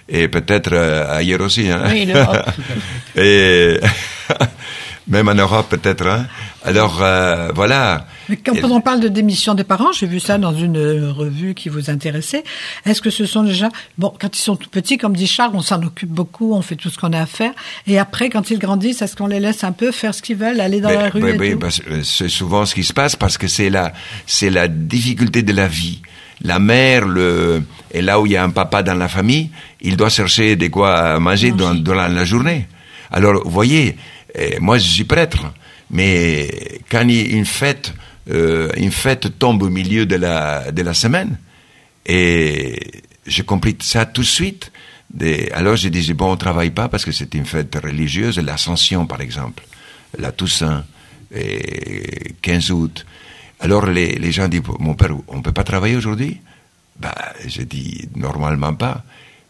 et 0.09 0.27
peut-être 0.27 0.73
euh, 0.73 1.15
ailleurs 1.17 1.39
aussi. 1.39 1.69
Hein. 1.69 1.83
Oui, 1.89 2.05
l'Europe. 2.05 2.49
et 3.15 3.79
même 5.07 5.27
en 5.29 5.35
Europe 5.35 5.69
peut-être. 5.69 6.05
Hein. 6.07 6.25
Alors 6.65 7.01
euh, 7.01 7.51
voilà. 7.53 8.07
Mais 8.27 8.37
quand 8.37 8.55
on 8.63 8.81
parle 8.81 8.99
de 8.99 9.07
démission 9.07 9.53
des 9.53 9.63
parents, 9.63 9.91
j'ai 9.91 10.07
vu 10.07 10.19
ça 10.19 10.39
dans 10.39 10.53
une 10.53 10.77
euh, 10.77 11.11
revue 11.11 11.53
qui 11.53 11.69
vous 11.69 11.91
intéressait. 11.91 12.43
Est-ce 12.85 13.01
que 13.01 13.11
ce 13.11 13.25
sont 13.25 13.43
déjà 13.43 13.69
bon 13.99 14.11
quand 14.19 14.35
ils 14.35 14.41
sont 14.41 14.55
tout 14.55 14.69
petits, 14.69 14.97
comme 14.97 15.15
dit 15.15 15.27
Charles, 15.27 15.51
on 15.53 15.61
s'en 15.61 15.81
occupe 15.83 16.09
beaucoup, 16.09 16.55
on 16.55 16.63
fait 16.63 16.75
tout 16.75 16.89
ce 16.89 16.97
qu'on 16.97 17.13
a 17.13 17.21
à 17.21 17.25
faire, 17.27 17.53
et 17.85 17.99
après 17.99 18.29
quand 18.29 18.49
ils 18.49 18.57
grandissent, 18.57 19.03
est-ce 19.03 19.15
qu'on 19.15 19.27
les 19.27 19.39
laisse 19.39 19.63
un 19.63 19.73
peu 19.73 19.91
faire 19.91 20.15
ce 20.15 20.23
qu'ils 20.23 20.37
veulent, 20.37 20.59
aller 20.59 20.81
dans 20.81 20.89
la 20.89 21.09
rue 21.09 21.55
parce 21.57 21.79
que 21.79 22.03
c'est 22.03 22.29
souvent 22.29 22.65
ce 22.65 22.73
qui 22.73 22.83
se 22.83 22.93
passe 22.93 23.15
parce 23.15 23.37
que 23.37 23.47
c'est 23.47 23.69
la, 23.69 23.93
c'est 24.25 24.49
la 24.49 24.67
difficulté 24.67 25.43
de 25.43 25.53
la 25.53 25.67
vie. 25.67 26.01
La 26.41 26.59
mère, 26.59 27.05
le, 27.07 27.63
et 27.91 28.01
là 28.01 28.19
où 28.19 28.25
il 28.25 28.33
y 28.33 28.37
a 28.37 28.43
un 28.43 28.49
papa 28.49 28.83
dans 28.83 28.93
la 28.93 29.07
famille, 29.07 29.51
il 29.81 29.95
doit 29.95 30.09
chercher 30.09 30.55
de 30.55 30.67
quoi 30.67 31.19
manger 31.19 31.51
dans, 31.51 31.73
dans 31.73 31.93
la, 31.93 32.09
la 32.09 32.25
journée. 32.25 32.67
Alors, 33.11 33.41
vous 33.45 33.51
voyez, 33.51 33.95
eh, 34.33 34.59
moi 34.59 34.77
je 34.77 34.89
suis 34.89 35.05
prêtre, 35.05 35.45
mais 35.89 36.81
quand 36.89 37.07
une 37.07 37.45
fête, 37.45 37.93
euh, 38.29 38.69
une 38.77 38.91
fête 38.91 39.37
tombe 39.37 39.63
au 39.63 39.69
milieu 39.69 40.05
de 40.05 40.15
la, 40.15 40.71
de 40.71 40.81
la 40.81 40.93
semaine, 40.93 41.37
et 42.05 42.79
j'ai 43.25 43.43
compris 43.43 43.75
ça 43.81 44.05
tout 44.05 44.21
de 44.21 44.27
suite. 44.27 44.71
Alors 45.53 45.75
j'ai 45.75 45.89
dit, 45.89 46.13
bon, 46.13 46.31
on 46.31 46.37
travaille 46.37 46.71
pas 46.71 46.89
parce 46.89 47.05
que 47.05 47.11
c'est 47.11 47.33
une 47.35 47.45
fête 47.45 47.75
religieuse, 47.81 48.39
l'Ascension 48.39 49.05
par 49.05 49.21
exemple, 49.21 49.63
la 50.17 50.31
Toussaint, 50.31 50.85
et 51.33 52.35
15 52.41 52.71
août. 52.71 53.05
Alors 53.59 53.85
les, 53.85 54.15
les 54.15 54.31
gens 54.31 54.47
disent, 54.47 54.61
mon 54.79 54.95
père, 54.95 55.15
on 55.27 55.41
peut 55.41 55.51
pas 55.51 55.63
travailler 55.63 55.95
aujourd'hui? 55.95 56.41
Bah, 56.99 57.33
je 57.45 57.61
dis, 57.61 58.07
normalement 58.15 58.73
pas. 58.73 59.03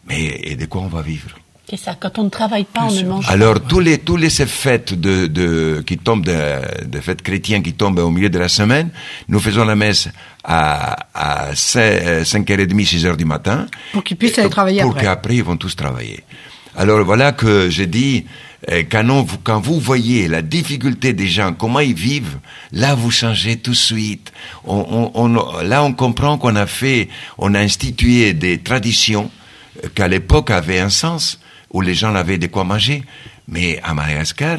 Mais 0.06 0.56
de 0.56 0.66
quoi 0.66 0.82
on 0.82 0.88
va 0.88 1.02
vivre? 1.02 1.36
C'est 1.68 1.76
ça. 1.76 1.96
Quand 1.98 2.18
on 2.18 2.24
ne 2.24 2.28
travaille 2.28 2.64
pas, 2.64 2.84
on 2.88 2.92
ne 2.92 3.02
mange 3.02 3.26
pas. 3.26 3.32
alors 3.32 3.60
tous 3.60 3.80
les 3.80 3.98
tous 3.98 4.16
les 4.16 4.30
ces 4.30 4.46
fêtes 4.46 4.94
de, 4.94 5.26
de 5.26 5.82
qui 5.86 5.98
tombent 5.98 6.24
de, 6.24 6.84
de 6.86 7.00
fêtes 7.00 7.22
chrétiennes 7.22 7.62
qui 7.64 7.72
tombent 7.72 7.98
au 7.98 8.10
milieu 8.10 8.28
de 8.30 8.38
la 8.38 8.48
semaine, 8.48 8.90
nous 9.28 9.40
faisons 9.40 9.64
la 9.64 9.74
messe 9.74 10.08
à 10.44 10.96
à 11.12 11.52
5h30 11.54 12.68
6h 12.72 13.16
du 13.16 13.24
matin 13.24 13.66
Pour 13.92 14.04
qu'ils 14.04 14.16
puissent 14.16 14.38
aller 14.38 14.48
travailler 14.50 14.82
pour 14.82 14.92
après. 14.92 15.02
qu'après 15.04 15.36
ils 15.36 15.42
vont 15.44 15.56
tous 15.56 15.74
travailler. 15.74 16.20
Alors 16.76 17.02
voilà 17.04 17.32
que 17.32 17.68
je 17.70 17.82
dis 17.84 18.26
euh, 18.70 18.82
quand, 18.90 19.08
on- 19.10 19.22
vous, 19.22 19.38
quand 19.42 19.60
vous 19.60 19.80
voyez 19.80 20.28
la 20.28 20.42
difficulté 20.42 21.12
des 21.14 21.26
gens, 21.26 21.52
comment 21.52 21.80
ils 21.80 21.94
vivent, 21.94 22.38
là 22.72 22.94
vous 22.94 23.10
changez 23.10 23.56
tout 23.56 23.70
de 23.72 23.76
suite. 23.76 24.32
On, 24.64 25.10
on, 25.14 25.36
on- 25.36 25.62
là 25.62 25.82
on 25.82 25.92
comprend 25.92 26.38
qu'on 26.38 26.54
a 26.54 26.66
fait, 26.66 27.08
on 27.38 27.54
a 27.54 27.60
institué 27.60 28.34
des 28.34 28.58
traditions 28.58 29.30
euh, 29.84 29.88
qu'à 29.94 30.06
l'époque 30.06 30.50
avaient 30.50 30.78
un 30.80 30.90
sens, 30.90 31.40
où 31.76 31.82
les 31.82 31.94
gens 31.94 32.14
avaient 32.14 32.38
de 32.38 32.46
quoi 32.46 32.64
manger. 32.64 33.02
Mais 33.48 33.78
à 33.82 33.92
Madagascar, 33.92 34.58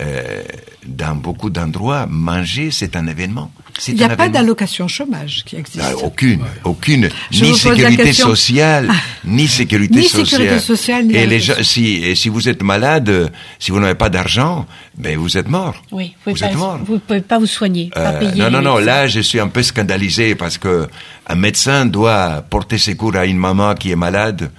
euh, 0.00 0.42
dans 0.84 1.14
beaucoup 1.14 1.50
d'endroits, 1.50 2.06
manger 2.08 2.72
c'est 2.72 2.96
un 2.96 3.06
événement. 3.06 3.52
Il 3.86 3.94
n'y 3.94 4.02
a 4.02 4.16
pas 4.16 4.28
d'allocation 4.28 4.88
chômage 4.88 5.44
qui 5.46 5.54
existe. 5.56 5.80
Ah, 5.82 5.96
aucune, 6.02 6.40
aucune, 6.64 7.08
Je 7.30 7.44
ni 7.44 7.50
vous 7.52 7.56
pose 7.58 7.64
la 7.66 7.74
sécurité 7.76 8.02
question. 8.02 8.28
sociale, 8.28 8.90
ni 9.24 9.46
sécurité 9.46 9.98
Ni 10.00 10.08
sociale. 10.08 10.26
sécurité 10.26 10.58
sociale, 10.58 11.06
ni 11.06 11.14
et 11.14 11.26
les 11.26 11.38
gens, 11.40 11.54
si, 11.62 11.94
et 12.02 12.14
si 12.16 12.28
vous 12.28 12.48
êtes 12.48 12.62
malade, 12.62 13.30
si 13.58 13.70
vous 13.70 13.78
n'avez 13.78 13.94
pas 13.94 14.08
d'argent, 14.08 14.66
ben 14.96 15.16
vous 15.16 15.36
êtes 15.38 15.48
mort. 15.48 15.76
Oui, 15.92 16.14
vous 16.24 16.32
vous 16.32 16.36
pouvez, 16.36 16.46
êtes 16.46 16.52
pas, 16.52 16.58
mort. 16.58 16.78
vous 16.84 16.98
pouvez 16.98 17.20
pas 17.20 17.38
vous 17.38 17.46
soigner, 17.46 17.90
pas 17.94 18.00
Euh, 18.00 18.18
payer. 18.18 18.34
non, 18.42 18.50
non, 18.50 18.62
non. 18.62 18.78
Là, 18.78 19.06
je 19.06 19.20
suis 19.20 19.38
un 19.38 19.48
peu 19.48 19.62
scandalisé 19.62 20.34
parce 20.34 20.58
que 20.58 20.88
un 21.28 21.34
médecin 21.36 21.86
doit 21.86 22.42
porter 22.50 22.78
secours 22.78 23.14
à 23.16 23.26
une 23.26 23.38
maman 23.38 23.74
qui 23.74 23.90
est 23.92 23.96
malade. 23.96 24.50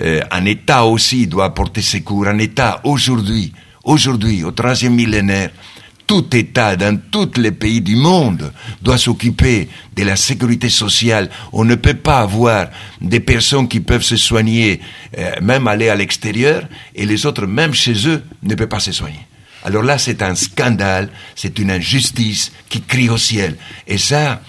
Euh, 0.00 0.20
un 0.30 0.44
État 0.44 0.84
aussi 0.84 1.26
doit 1.26 1.52
porter 1.54 1.82
secours. 1.82 2.28
Un 2.28 2.38
État 2.38 2.80
aujourd'hui, 2.84 3.52
aujourd'hui, 3.82 4.44
au 4.44 4.52
troisième 4.52 4.94
millénaire, 4.94 5.50
tout 6.08 6.34
État 6.34 6.74
dans 6.74 6.98
tous 7.10 7.38
les 7.38 7.52
pays 7.52 7.82
du 7.82 7.94
monde 7.94 8.50
doit 8.82 8.98
s'occuper 8.98 9.68
de 9.94 10.02
la 10.02 10.16
sécurité 10.16 10.70
sociale. 10.70 11.28
On 11.52 11.64
ne 11.64 11.74
peut 11.74 11.94
pas 11.94 12.20
avoir 12.20 12.68
des 13.00 13.20
personnes 13.20 13.68
qui 13.68 13.80
peuvent 13.80 14.02
se 14.02 14.16
soigner, 14.16 14.80
euh, 15.18 15.32
même 15.42 15.68
aller 15.68 15.90
à 15.90 15.94
l'extérieur, 15.94 16.66
et 16.94 17.04
les 17.04 17.26
autres, 17.26 17.46
même 17.46 17.74
chez 17.74 18.08
eux, 18.08 18.22
ne 18.42 18.54
peuvent 18.54 18.68
pas 18.68 18.80
se 18.80 18.90
soigner. 18.90 19.20
Alors 19.64 19.82
là, 19.82 19.98
c'est 19.98 20.22
un 20.22 20.34
scandale, 20.34 21.10
c'est 21.34 21.58
une 21.58 21.70
injustice 21.70 22.52
qui 22.70 22.80
crie 22.80 23.10
au 23.10 23.18
ciel. 23.18 23.56
Et 23.86 23.98
ça, 23.98 24.40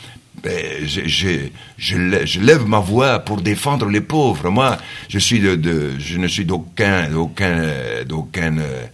ben, 0.42 0.54
je, 0.86 1.02
je, 1.08 1.50
je, 1.78 2.26
je 2.26 2.40
lève 2.40 2.66
ma 2.66 2.80
voix 2.80 3.20
pour 3.20 3.42
défendre 3.42 3.88
les 3.88 4.02
pauvres. 4.02 4.50
Moi, 4.50 4.78
je 5.10 5.20
suis 5.20 5.42
de, 5.42 5.56
de 5.56 5.92
je 6.00 6.18
ne 6.18 6.28
suis 6.30 6.46
d'aucun, 6.46 7.10
d'aucun, 7.10 7.60
d'aucun 8.08 8.58
euh, 8.60 8.86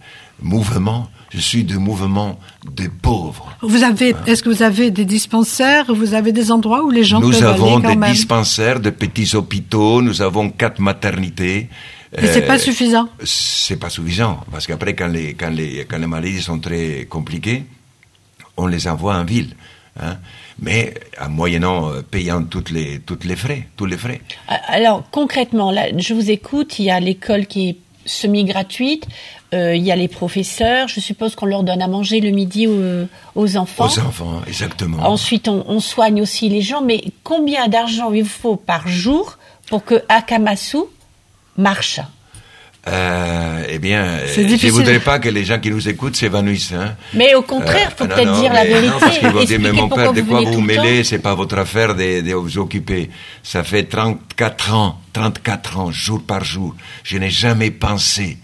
mouvement. 0.42 1.08
Je 1.30 1.40
suis 1.40 1.64
du 1.64 1.78
mouvement 1.78 2.38
des 2.70 2.88
pauvres. 2.88 3.50
Vous 3.62 3.82
avez, 3.82 4.14
est-ce 4.26 4.42
que 4.42 4.48
vous 4.48 4.62
avez 4.62 4.90
des 4.90 5.04
dispensaires? 5.04 5.86
Vous 5.92 6.14
avez 6.14 6.32
des 6.32 6.52
endroits 6.52 6.84
où 6.84 6.90
les 6.90 7.02
gens 7.04 7.20
Nous 7.20 7.30
peuvent 7.32 7.44
avons 7.44 7.74
aller 7.76 7.82
quand 7.82 7.88
des 7.90 7.96
même? 7.96 8.12
dispensaires, 8.12 8.78
de 8.80 8.90
petits 8.90 9.34
hôpitaux, 9.34 10.02
nous 10.02 10.22
avons 10.22 10.50
quatre 10.50 10.80
maternités. 10.80 11.68
Mais 12.20 12.28
c'est 12.32 12.44
Euh, 12.44 12.46
pas 12.46 12.58
suffisant. 12.58 13.08
c'est 13.24 13.76
pas 13.76 13.90
suffisant 13.90 14.40
parce 14.50 14.66
qu'après 14.66 14.94
quand 14.94 15.08
les 15.08 15.34
quand 15.34 15.50
les 15.50 15.84
quand 15.88 15.98
les 15.98 16.06
maladies 16.06 16.40
sont 16.40 16.60
très 16.60 17.06
compliquées, 17.10 17.64
on 18.56 18.66
les 18.68 18.86
envoie 18.86 19.16
en 19.16 19.24
ville, 19.24 19.54
hein, 20.00 20.16
mais 20.60 20.94
en 21.20 21.28
moyennant 21.28 21.90
euh, 21.90 22.02
payant 22.02 22.42
toutes 22.44 22.70
les 22.70 23.00
toutes 23.00 23.24
les 23.24 23.36
frais, 23.36 23.66
tous 23.76 23.86
les 23.86 23.98
frais. 23.98 24.20
Alors 24.68 25.02
concrètement, 25.10 25.72
là, 25.72 25.88
je 25.98 26.14
vous 26.14 26.30
écoute. 26.30 26.78
Il 26.78 26.84
y 26.86 26.90
a 26.90 27.00
l'école 27.00 27.46
qui 27.46 27.68
est 27.70 27.76
semi-gratuite. 28.06 29.06
Euh, 29.54 29.74
il 29.76 29.82
y 29.84 29.92
a 29.92 29.96
les 29.96 30.08
professeurs. 30.08 30.88
Je 30.88 31.00
suppose 31.00 31.34
qu'on 31.34 31.46
leur 31.46 31.62
donne 31.62 31.80
à 31.82 31.88
manger 31.88 32.20
le 32.20 32.30
midi 32.30 32.66
aux, 32.66 33.06
aux 33.34 33.56
enfants. 33.56 33.86
Aux 33.86 33.98
enfants, 34.00 34.42
exactement. 34.46 34.98
Ensuite, 35.08 35.48
on, 35.48 35.64
on 35.68 35.80
soigne 35.80 36.20
aussi 36.20 36.48
les 36.48 36.62
gens. 36.62 36.82
Mais 36.82 37.02
combien 37.22 37.68
d'argent 37.68 38.12
il 38.12 38.24
faut 38.26 38.56
par 38.56 38.88
jour 38.88 39.38
pour 39.68 39.84
que 39.84 40.02
Akamasu 40.08 40.78
marche? 41.56 42.00
Euh, 42.88 43.64
eh 43.68 43.80
bien, 43.80 44.04
euh, 44.04 44.26
je 44.32 44.42
difficile. 44.42 44.70
voudrais 44.70 45.00
pas 45.00 45.18
que 45.18 45.28
les 45.28 45.44
gens 45.44 45.58
qui 45.58 45.70
nous 45.70 45.88
écoutent 45.88 46.14
s'évanouissent. 46.14 46.72
Hein. 46.72 46.94
Mais 47.14 47.34
au 47.34 47.42
contraire, 47.42 47.92
faut 47.96 48.04
Euh, 48.04 48.06
non, 48.08 48.14
peut-être 48.14 48.40
dire 48.40 48.52
la 48.52 48.64
vérité. 48.64 48.86
Non, 48.88 49.00
parce 49.00 49.18
qu'ils 49.18 49.28
vont 49.30 49.42
dire, 49.44 49.58
mais 49.60 49.72
mon 49.72 49.88
père, 49.88 50.12
de 50.12 50.20
quoi 50.20 50.40
vous 50.42 50.52
vous 50.52 50.60
mêlez? 50.60 51.02
C'est 51.02 51.18
pas 51.18 51.34
votre 51.34 51.58
affaire 51.58 51.96
de, 51.96 52.20
de 52.20 52.32
vous 52.34 52.58
occuper. 52.58 53.10
Ça 53.42 53.64
fait 53.64 53.84
34 53.84 54.72
ans, 54.74 55.00
34 55.14 55.78
ans, 55.78 55.90
jour 55.90 56.22
par 56.24 56.44
jour. 56.44 56.76
Je 57.02 57.18
n'ai 57.18 57.30
jamais 57.30 57.72
pensé 57.72 58.38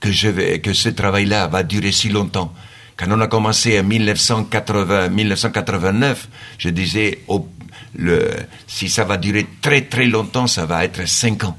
que 0.00 0.10
je 0.12 0.28
vais, 0.28 0.60
que 0.60 0.72
ce 0.72 0.88
travail-là 0.88 1.46
va 1.48 1.62
durer 1.62 1.92
si 1.92 2.08
longtemps. 2.08 2.52
Quand 2.96 3.06
on 3.10 3.20
a 3.20 3.26
commencé 3.28 3.78
en 3.78 3.84
1980, 3.84 5.08
1989, 5.08 6.28
je 6.58 6.68
disais, 6.70 7.20
au- 7.28 7.48
le, 7.94 8.30
si 8.66 8.88
ça 8.88 9.04
va 9.04 9.16
durer 9.16 9.46
très 9.62 9.82
très 9.82 10.06
longtemps, 10.06 10.46
ça 10.46 10.66
va 10.66 10.84
être 10.84 11.06
5 11.06 11.44
ans. 11.44 11.56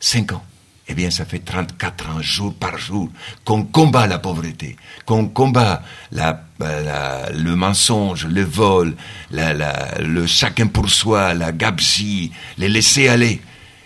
5 0.00 0.32
ans. 0.32 0.42
Eh 0.88 0.94
bien, 0.94 1.10
ça 1.10 1.24
fait 1.24 1.38
34 1.38 2.10
ans, 2.10 2.20
jour 2.20 2.52
par 2.52 2.76
jour, 2.76 3.08
qu'on 3.44 3.62
combat 3.62 4.08
la 4.08 4.18
pauvreté, 4.18 4.76
qu'on 5.06 5.28
combat 5.28 5.84
la, 6.10 6.42
la- 6.58 7.30
le 7.32 7.54
mensonge, 7.54 8.26
le 8.26 8.42
vol, 8.42 8.96
la- 9.30 9.98
le 10.00 10.26
chacun 10.26 10.66
pour 10.66 10.90
soi, 10.90 11.32
la 11.32 11.52
gabegie, 11.52 12.32
les 12.58 12.68
laisser 12.68 13.06
aller. 13.06 13.40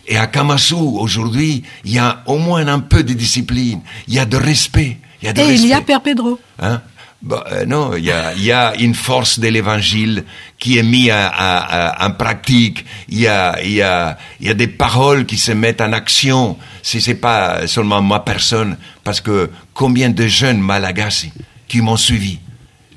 Et 0.06 0.16
à 0.16 0.26
Kamasu, 0.26 0.74
aujourd'hui, 0.74 1.62
il 1.84 1.92
y 1.92 1.98
a 1.98 2.22
au 2.26 2.38
moins 2.38 2.66
un 2.68 2.80
peu 2.80 3.02
de 3.02 3.12
discipline, 3.14 3.80
il 4.08 4.14
y 4.14 4.18
a 4.18 4.24
de 4.26 4.36
respect. 4.36 4.98
Il 5.22 5.26
y 5.26 5.28
a 5.28 5.32
de 5.32 5.40
Et 5.40 5.54
il 5.54 5.66
y 5.66 5.72
a. 5.72 5.80
Père 5.80 6.02
Pedro. 6.02 6.38
Hein? 6.60 6.82
Bah, 7.22 7.42
euh, 7.52 7.64
non, 7.64 7.92
il 7.96 8.04
y 8.04 8.10
a, 8.10 8.34
y 8.34 8.52
a 8.52 8.74
une 8.76 8.94
force 8.94 9.38
de 9.38 9.48
l'évangile 9.48 10.24
qui 10.58 10.76
est 10.76 10.82
mise 10.82 11.08
à- 11.08 11.28
à- 11.28 12.02
à- 12.02 12.06
en 12.06 12.10
pratique. 12.10 12.84
Il 13.08 13.18
y 13.20 13.26
a, 13.26 13.62
y 13.64 13.80
a, 13.80 14.18
y 14.42 14.50
a 14.50 14.54
des 14.54 14.66
paroles 14.68 15.24
qui 15.24 15.38
se 15.38 15.52
mettent 15.52 15.80
en 15.80 15.94
action. 15.94 16.58
Si 16.82 17.00
c'est 17.00 17.14
pas 17.14 17.66
seulement 17.66 18.02
moi 18.02 18.22
personne, 18.26 18.76
parce 19.04 19.22
que 19.22 19.48
combien 19.72 20.10
de 20.10 20.26
jeunes 20.26 20.60
malagasy 20.60 21.32
qui 21.66 21.80
m'ont 21.80 21.96
suivi, 21.96 22.38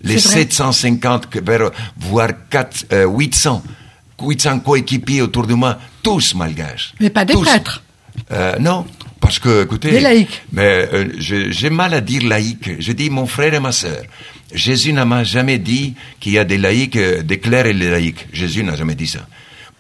les 0.04 0.20
C'est 0.20 0.28
vrai. 0.28 0.40
750, 0.42 1.30
que- 1.30 1.40
vers- 1.40 1.72
voire 1.98 2.32
4, 2.50 2.86
euh, 2.92 3.06
800, 3.08 3.64
800 4.22 4.60
coéquipiers 4.60 5.22
autour 5.22 5.46
de 5.48 5.54
moi, 5.54 5.78
tous 6.02 6.36
malgaches. 6.36 6.94
Mais 7.00 7.10
pas 7.10 7.26
des 7.26 7.34
Tous. 7.34 7.44
prêtres. 7.44 7.84
Euh, 8.32 8.58
non, 8.60 8.86
parce 9.20 9.40
que, 9.40 9.64
écoutez... 9.64 9.92
Des 9.92 10.00
laïcs. 10.00 10.42
Mais 10.52 10.88
euh, 10.92 11.08
j'ai 11.20 11.70
mal 11.70 11.94
à 11.94 12.02
dire 12.02 12.24
laïc. 12.28 12.80
Je 12.80 12.92
dis 12.92 13.10
mon 13.10 13.28
frère 13.28 13.54
et 13.54 13.60
ma 13.60 13.72
sœur. 13.72 14.04
Jésus 14.54 14.94
n'a 14.94 15.06
m'a 15.06 15.24
jamais 15.24 15.60
dit 15.60 15.96
qu'il 16.20 16.32
y 16.34 16.38
a 16.38 16.44
des 16.46 16.58
laïcs, 16.58 16.96
euh, 16.96 17.22
des 17.22 17.40
clercs 17.40 17.68
et 17.68 17.74
des 17.74 17.90
laïcs. 17.90 18.28
Jésus 18.34 18.64
n'a 18.64 18.76
jamais 18.76 18.96
dit 18.96 19.08
ça. 19.08 19.28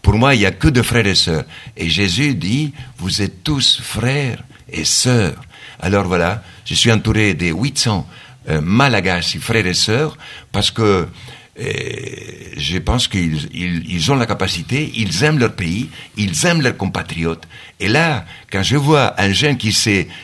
Pour 0.01 0.15
moi, 0.15 0.35
il 0.35 0.41
y 0.41 0.45
a 0.45 0.51
que 0.51 0.67
de 0.67 0.81
frères 0.81 1.07
et 1.07 1.15
sœurs. 1.15 1.45
Et 1.75 1.89
Jésus 1.89 2.35
dit, 2.35 2.73
vous 2.97 3.21
êtes 3.21 3.43
tous 3.43 3.79
frères 3.81 4.43
et 4.71 4.85
sœurs. 4.85 5.41
Alors 5.79 6.05
voilà, 6.05 6.43
je 6.65 6.73
suis 6.73 6.91
entouré 6.91 7.33
des 7.33 7.51
800 7.51 8.07
euh, 8.49 8.61
Malagasy, 8.61 9.39
frères 9.39 9.65
et 9.65 9.73
sœurs, 9.73 10.17
parce 10.51 10.71
que 10.71 11.07
je 11.57 12.77
pense 12.79 13.07
qu'ils 13.07 13.49
ils, 13.53 13.83
ils 13.89 14.11
ont 14.11 14.15
la 14.15 14.25
capacité, 14.25 14.91
ils 14.95 15.23
aiment 15.23 15.39
leur 15.39 15.53
pays, 15.53 15.89
ils 16.15 16.45
aiment 16.45 16.61
leurs 16.61 16.77
compatriotes. 16.77 17.47
Et 17.79 17.87
là, 17.87 18.25
quand 18.51 18.63
je 18.63 18.77
vois 18.77 19.19
un 19.21 19.31
jeune 19.31 19.57
qui 19.57 19.75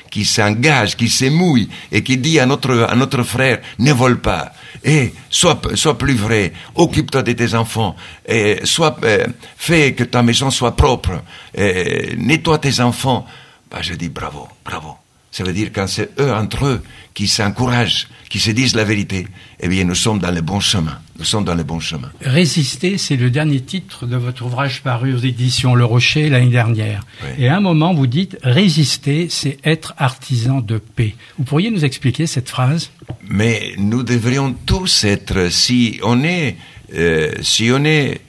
qui 0.10 0.26
s'engage, 0.26 0.96
qui 0.96 1.10
s'émouille 1.10 1.70
et 1.92 2.04
qui 2.04 2.18
dit 2.18 2.40
à 2.40 2.46
notre, 2.46 2.88
à 2.90 2.96
notre 2.96 3.24
frère, 3.24 3.62
ne 3.80 3.94
vole 3.94 4.20
pas, 4.22 4.54
et 4.84 5.14
sois, 5.30 5.60
sois 5.76 5.98
plus 5.98 6.16
vrai, 6.16 6.54
occupe-toi 6.76 7.24
de 7.24 7.32
tes 7.34 7.54
enfants, 7.56 7.96
et 8.28 8.60
sois, 8.64 8.98
euh, 9.04 9.26
fais 9.58 9.94
que 9.94 10.04
ta 10.04 10.22
maison 10.24 10.50
soit 10.50 10.76
propre, 10.76 11.24
et 11.56 12.16
nettoie 12.18 12.60
tes 12.60 12.80
enfants, 12.80 13.26
bah, 13.72 13.82
je 13.82 13.94
dis 13.94 14.10
bravo, 14.10 14.48
bravo. 14.66 15.03
Ça 15.34 15.44
veut 15.44 15.52
dire 15.52 15.72
quand 15.74 15.88
c'est 15.88 16.12
eux 16.20 16.32
entre 16.32 16.68
eux 16.68 16.84
qui 17.16 17.28
s'encouragent, 17.28 18.08
qui 18.30 18.40
se 18.40 18.52
disent 18.52 18.76
la 18.76 18.84
vérité, 18.84 19.28
eh 19.60 19.68
bien 19.68 19.84
nous 19.84 19.96
sommes 19.96 20.20
dans 20.20 20.30
le 20.30 20.42
bon 20.42 20.60
chemin. 20.60 21.00
Nous 21.18 21.26
sommes 21.26 21.44
dans 21.44 21.56
le 21.56 21.64
bon 21.64 21.80
chemin. 21.80 22.12
Résister, 22.22 23.00
c'est 23.00 23.16
le 23.16 23.32
dernier 23.32 23.60
titre 23.62 24.06
de 24.06 24.16
votre 24.16 24.46
ouvrage 24.46 24.84
paru 24.84 25.12
aux 25.16 25.18
éditions 25.18 25.74
Le 25.74 25.86
Rocher 25.86 26.30
l'année 26.30 26.52
dernière. 26.52 27.04
Oui. 27.24 27.46
Et 27.46 27.48
à 27.48 27.58
un 27.58 27.62
moment, 27.62 27.96
vous 27.96 28.06
dites 28.06 28.38
résister, 28.44 29.28
c'est 29.32 29.58
être 29.64 29.96
artisan 29.98 30.62
de 30.62 30.78
paix. 30.78 31.16
Vous 31.40 31.46
pourriez 31.46 31.72
nous 31.72 31.84
expliquer 31.84 32.28
cette 32.28 32.50
phrase? 32.50 32.92
Mais 33.28 33.74
nous 33.80 34.04
devrions 34.04 34.56
tous 34.68 35.04
être, 35.04 35.52
si 35.52 36.00
on 36.04 36.24
est, 36.24 36.58
euh, 36.94 37.32
si 37.42 37.72
on 37.72 37.84
est 37.86 38.22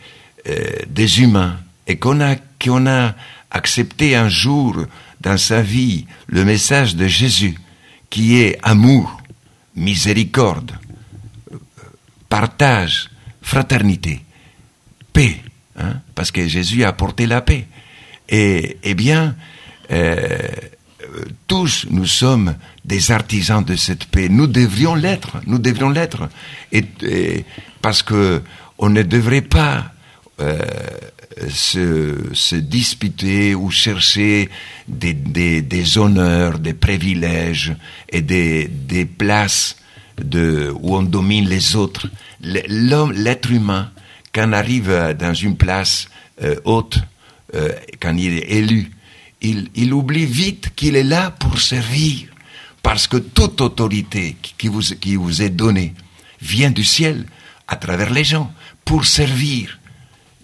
euh, 0.49 0.59
des 0.89 1.21
humains 1.21 1.59
et 1.87 1.97
qu'on 1.97 2.23
a, 2.23 2.37
qu'on 2.63 2.87
a 2.87 3.15
accepté 3.51 4.17
un 4.17 4.31
jour 4.31 4.87
dans 5.25 5.39
sa 5.39 5.63
vie 5.63 6.07
le 6.29 6.45
message 6.45 6.95
de 6.95 7.09
Jésus, 7.09 7.59
qui 8.11 8.37
est 8.37 8.59
amour, 8.63 9.21
miséricorde, 9.75 10.73
euh, 11.53 11.57
partage, 12.29 13.11
fraternité, 13.43 14.21
paix, 15.13 15.41
hein, 15.77 16.01
parce 16.15 16.31
que 16.31 16.47
Jésus 16.47 16.85
a 16.85 16.89
apporté 16.89 17.27
la 17.27 17.41
paix. 17.41 17.67
Et, 18.29 18.77
eh 18.83 18.95
bien, 18.95 19.35
euh, 19.91 20.29
tous 21.47 21.87
nous 21.91 22.07
sommes 22.07 22.55
des 22.85 23.11
artisans 23.11 23.65
de 23.65 23.77
cette 23.77 24.05
paix. 24.05 24.29
Nous 24.29 24.47
devrions 24.47 24.95
l'être. 24.95 25.39
Nous 25.47 25.59
devrions 25.59 25.91
l'être. 25.91 26.29
Et, 26.71 26.85
et 27.03 27.45
parce 27.81 28.03
que 28.03 28.43
on 28.79 28.91
ne 28.91 29.03
devrait 29.03 29.43
pas 29.43 29.93
euh, 30.41 30.59
se, 31.49 32.57
disputer 32.57 33.55
ou 33.55 33.71
chercher 33.71 34.49
des, 34.89 35.99
honneurs, 35.99 36.59
des 36.59 36.75
privilèges 36.75 37.75
et 38.09 38.23
des, 38.23 39.05
places 39.05 39.77
de, 40.23 40.73
où 40.81 40.97
on 40.97 41.03
domine 41.03 41.49
les 41.49 41.77
autres. 41.77 42.09
L'être 42.41 43.51
humain, 43.51 43.91
quand 44.33 44.53
arrive 44.53 45.17
dans 45.19 45.35
une 45.35 45.57
place 45.57 46.09
euh, 46.43 46.57
haute, 46.65 46.99
euh, 47.55 47.73
quand 48.01 48.17
il 48.17 48.39
est 48.39 48.51
élu, 48.51 48.91
il, 49.41 49.93
oublie 49.93 50.27
vite 50.27 50.71
qu'il 50.75 50.97
est 50.97 51.05
là 51.05 51.31
pour 51.31 51.61
servir. 51.61 52.29
Parce 52.83 53.07
que 53.07 53.17
toute 53.17 53.61
autorité 53.61 54.37
qui 54.59 54.69
vous 54.69 55.43
est 55.43 55.51
donnée 55.51 55.95
vient 56.41 56.71
du 56.71 56.85
ciel, 56.85 57.27
à 57.67 57.77
travers 57.77 58.11
les 58.11 58.25
gens, 58.25 58.53
pour 58.85 59.07
servir. 59.07 59.79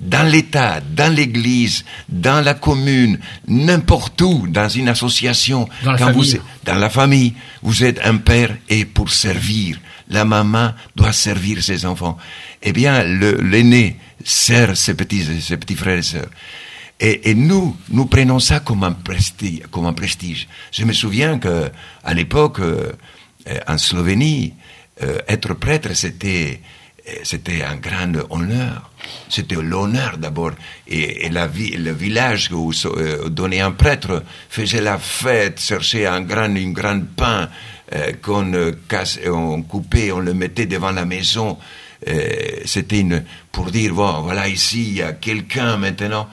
Dans 0.00 0.22
l'État, 0.26 0.80
dans 0.80 1.14
l'Église, 1.14 1.84
dans 2.08 2.40
la 2.42 2.54
commune, 2.54 3.18
n'importe 3.46 4.22
où, 4.22 4.46
dans 4.48 4.68
une 4.68 4.88
association, 4.88 5.68
Dans 5.84 5.92
la 5.92 5.98
quand 5.98 6.12
vous 6.12 6.22
famille. 6.22 6.34
êtes- 6.36 6.42
dans 6.64 6.74
la 6.76 6.88
famille, 6.90 7.34
vous 7.62 7.84
êtes 7.84 8.00
un 8.04 8.16
père 8.16 8.56
et 8.70 8.86
pour 8.86 9.10
servir. 9.10 9.78
La 10.08 10.24
maman 10.24 10.72
doit 10.96 11.12
servir 11.12 11.62
ses 11.62 11.84
enfants. 11.84 12.16
Eh 12.62 12.72
bien, 12.72 13.04
l'aîné 13.04 13.96
sert 14.24 14.76
ses 14.76 14.94
petits, 14.94 15.24
ses 15.42 15.56
petits 15.58 15.76
frères 15.76 15.98
et 15.98 16.02
sœurs. 16.02 16.30
Et, 16.98 17.30
et 17.30 17.34
nous, 17.34 17.76
nous 17.90 18.06
prenons 18.06 18.38
ça 18.40 18.60
comme 18.60 18.84
un 18.84 18.92
prestige. 18.92 19.60
Comme 19.70 19.86
un 19.86 19.92
prestige. 19.92 20.48
Je 20.72 20.84
me 20.84 20.92
souviens 20.94 21.38
que 21.38 21.70
à 22.02 22.14
l'époque, 22.14 22.60
euh, 22.60 22.90
en 23.66 23.78
Slovénie, 23.78 24.54
euh, 25.02 25.18
être 25.28 25.54
prêtre, 25.54 25.94
c'était 25.94 26.60
c'était 27.22 27.62
un 27.62 27.76
grand 27.76 28.12
honneur. 28.30 28.90
C'était 29.28 29.56
l'honneur 29.56 30.18
d'abord. 30.18 30.52
Et, 30.88 31.28
la 31.30 31.46
vi- 31.46 31.76
le 31.76 31.92
village 31.92 32.50
où 32.52 32.72
euh, 32.84 33.28
donnait 33.28 33.60
un 33.60 33.72
prêtre 33.72 34.22
faisait 34.48 34.80
la 34.80 34.98
fête, 34.98 35.60
cherchait 35.60 36.06
un 36.06 36.20
grand, 36.20 36.54
une 36.54 36.72
grande 36.72 37.06
pain 37.08 37.48
euh, 37.94 38.12
qu'on 38.22 38.52
euh, 38.54 38.72
on 39.26 39.62
coupait, 39.62 40.12
on 40.12 40.20
le 40.20 40.34
mettait 40.34 40.66
devant 40.66 40.92
la 40.92 41.04
maison. 41.04 41.58
Euh, 42.08 42.28
c'était 42.64 43.00
une 43.00 43.24
pour 43.52 43.70
dire 43.70 43.92
voilà 43.94 44.48
ici 44.48 44.82
il 44.88 44.94
y 44.94 45.02
a 45.02 45.12
quelqu'un 45.12 45.76
maintenant 45.76 46.28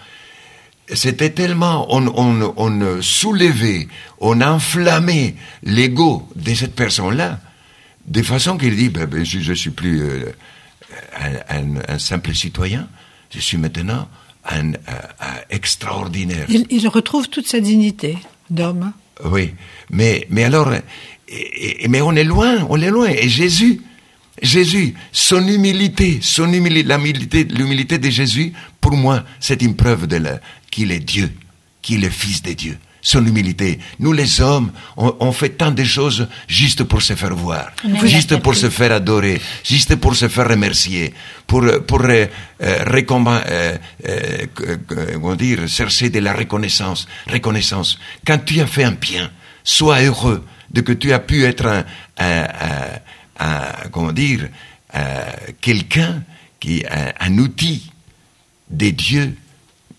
c'était 0.93 1.31
tellement, 1.31 1.85
on, 1.93 2.07
on, 2.07 2.53
on 2.55 3.01
soulevait, 3.01 3.89
on 4.21 4.39
enflammait 4.39 5.35
l'ego 5.63 6.25
de 6.37 6.53
cette 6.53 6.75
personne-là, 6.75 7.41
de 8.05 8.21
façon 8.21 8.57
qu'il 8.57 8.73
dit, 8.77 8.87
ben, 8.87 9.05
ben, 9.05 9.25
je, 9.25 9.39
je 9.41 9.51
suis 9.51 9.71
plus 9.71 10.01
euh, 10.01 10.31
un, 11.19 11.57
un- 11.57 11.81
un 11.95 11.99
simple 11.99 12.33
citoyen, 12.33 12.87
je 13.33 13.39
suis 13.39 13.57
maintenant 13.57 14.07
un, 14.49 14.71
un 14.73 15.35
extraordinaire. 15.49 16.45
Il, 16.49 16.65
il 16.69 16.87
retrouve 16.87 17.27
toute 17.29 17.47
sa 17.47 17.59
dignité 17.59 18.17
d'homme. 18.49 18.91
Oui, 19.25 19.53
mais, 19.89 20.25
mais 20.29 20.43
alors, 20.43 20.71
et- 20.73 21.83
et- 21.83 21.87
mais 21.87 22.01
on 22.01 22.13
est 22.15 22.23
loin, 22.23 22.65
on 22.69 22.81
est 22.81 22.89
loin. 22.91 23.07
Et 23.09 23.27
Jésus, 23.29 23.81
Jésus, 24.41 24.93
son 25.11 25.45
humilité, 25.47 26.19
son 26.21 26.51
humilité, 26.53 26.83
l'humilité, 26.87 27.43
l'humilité 27.45 27.97
de 27.97 28.09
Jésus, 28.09 28.53
pour 28.79 28.95
moi, 28.95 29.23
c'est 29.39 29.61
une 29.61 29.75
preuve 29.75 30.07
de 30.07 30.17
qu'il 30.71 30.91
est 30.91 30.99
Dieu, 30.99 31.31
qu'il 31.81 32.03
est 32.05 32.09
Fils 32.11 32.41
de 32.43 32.53
Dieu. 32.53 32.77
Son 33.01 33.25
humilité. 33.25 33.79
Nous, 33.99 34.11
les 34.11 34.41
hommes, 34.41 34.71
on, 34.97 35.15
on 35.19 35.31
fait 35.31 35.49
tant 35.49 35.71
de 35.71 35.83
choses 35.83 36.27
juste 36.47 36.83
pour 36.83 37.01
se 37.01 37.15
faire 37.15 37.35
voir, 37.35 37.71
juste 38.03 38.37
pour 38.37 38.55
se 38.55 38.69
faire 38.69 38.91
adorer, 38.91 39.39
juste 39.63 39.95
pour 39.95 40.15
se 40.15 40.27
faire 40.27 40.49
remercier, 40.49 41.13
pour, 41.45 41.63
pour 41.85 42.01
euh, 42.03 42.25
euh, 42.61 42.83
euh, 43.39 43.77
euh, 44.59 44.77
comment 45.13 45.35
dire, 45.35 45.67
chercher 45.67 46.09
de 46.09 46.19
la 46.19 46.33
reconnaissance. 46.33 47.07
Reconnaissance. 47.27 47.97
Quand 48.25 48.39
tu 48.43 48.59
as 48.59 48.67
fait 48.67 48.83
un 48.83 48.91
bien, 48.93 49.31
Sois 49.63 50.01
heureux 50.01 50.45
de 50.71 50.81
que 50.81 50.93
tu 50.93 51.11
as 51.11 51.19
pu 51.19 51.43
être 51.43 51.65
un, 51.65 51.85
un, 52.17 52.47
un, 53.39 53.45
un 53.45 53.89
comment 53.91 54.13
dire, 54.13 54.47
quelqu'un 55.59 56.23
qui 56.59 56.83
un, 56.89 57.11
un 57.19 57.37
outil 57.37 57.91
des 58.69 58.91
dieux 58.93 59.35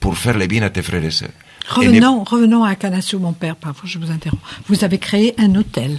pour 0.00 0.16
faire 0.16 0.38
le 0.38 0.46
bien 0.46 0.62
à 0.62 0.70
tes 0.70 0.82
frères 0.82 1.04
et 1.04 1.10
sœurs. 1.10 1.28
Revenons, 1.68 2.24
revenons 2.24 2.64
à 2.64 2.74
Canassou, 2.74 3.18
mon 3.18 3.32
père, 3.32 3.56
parfois 3.56 3.88
je 3.88 3.98
vous 3.98 4.10
interromps. 4.10 4.42
Vous 4.68 4.84
avez 4.84 4.98
créé 4.98 5.34
un 5.38 5.54
hôtel. 5.54 5.98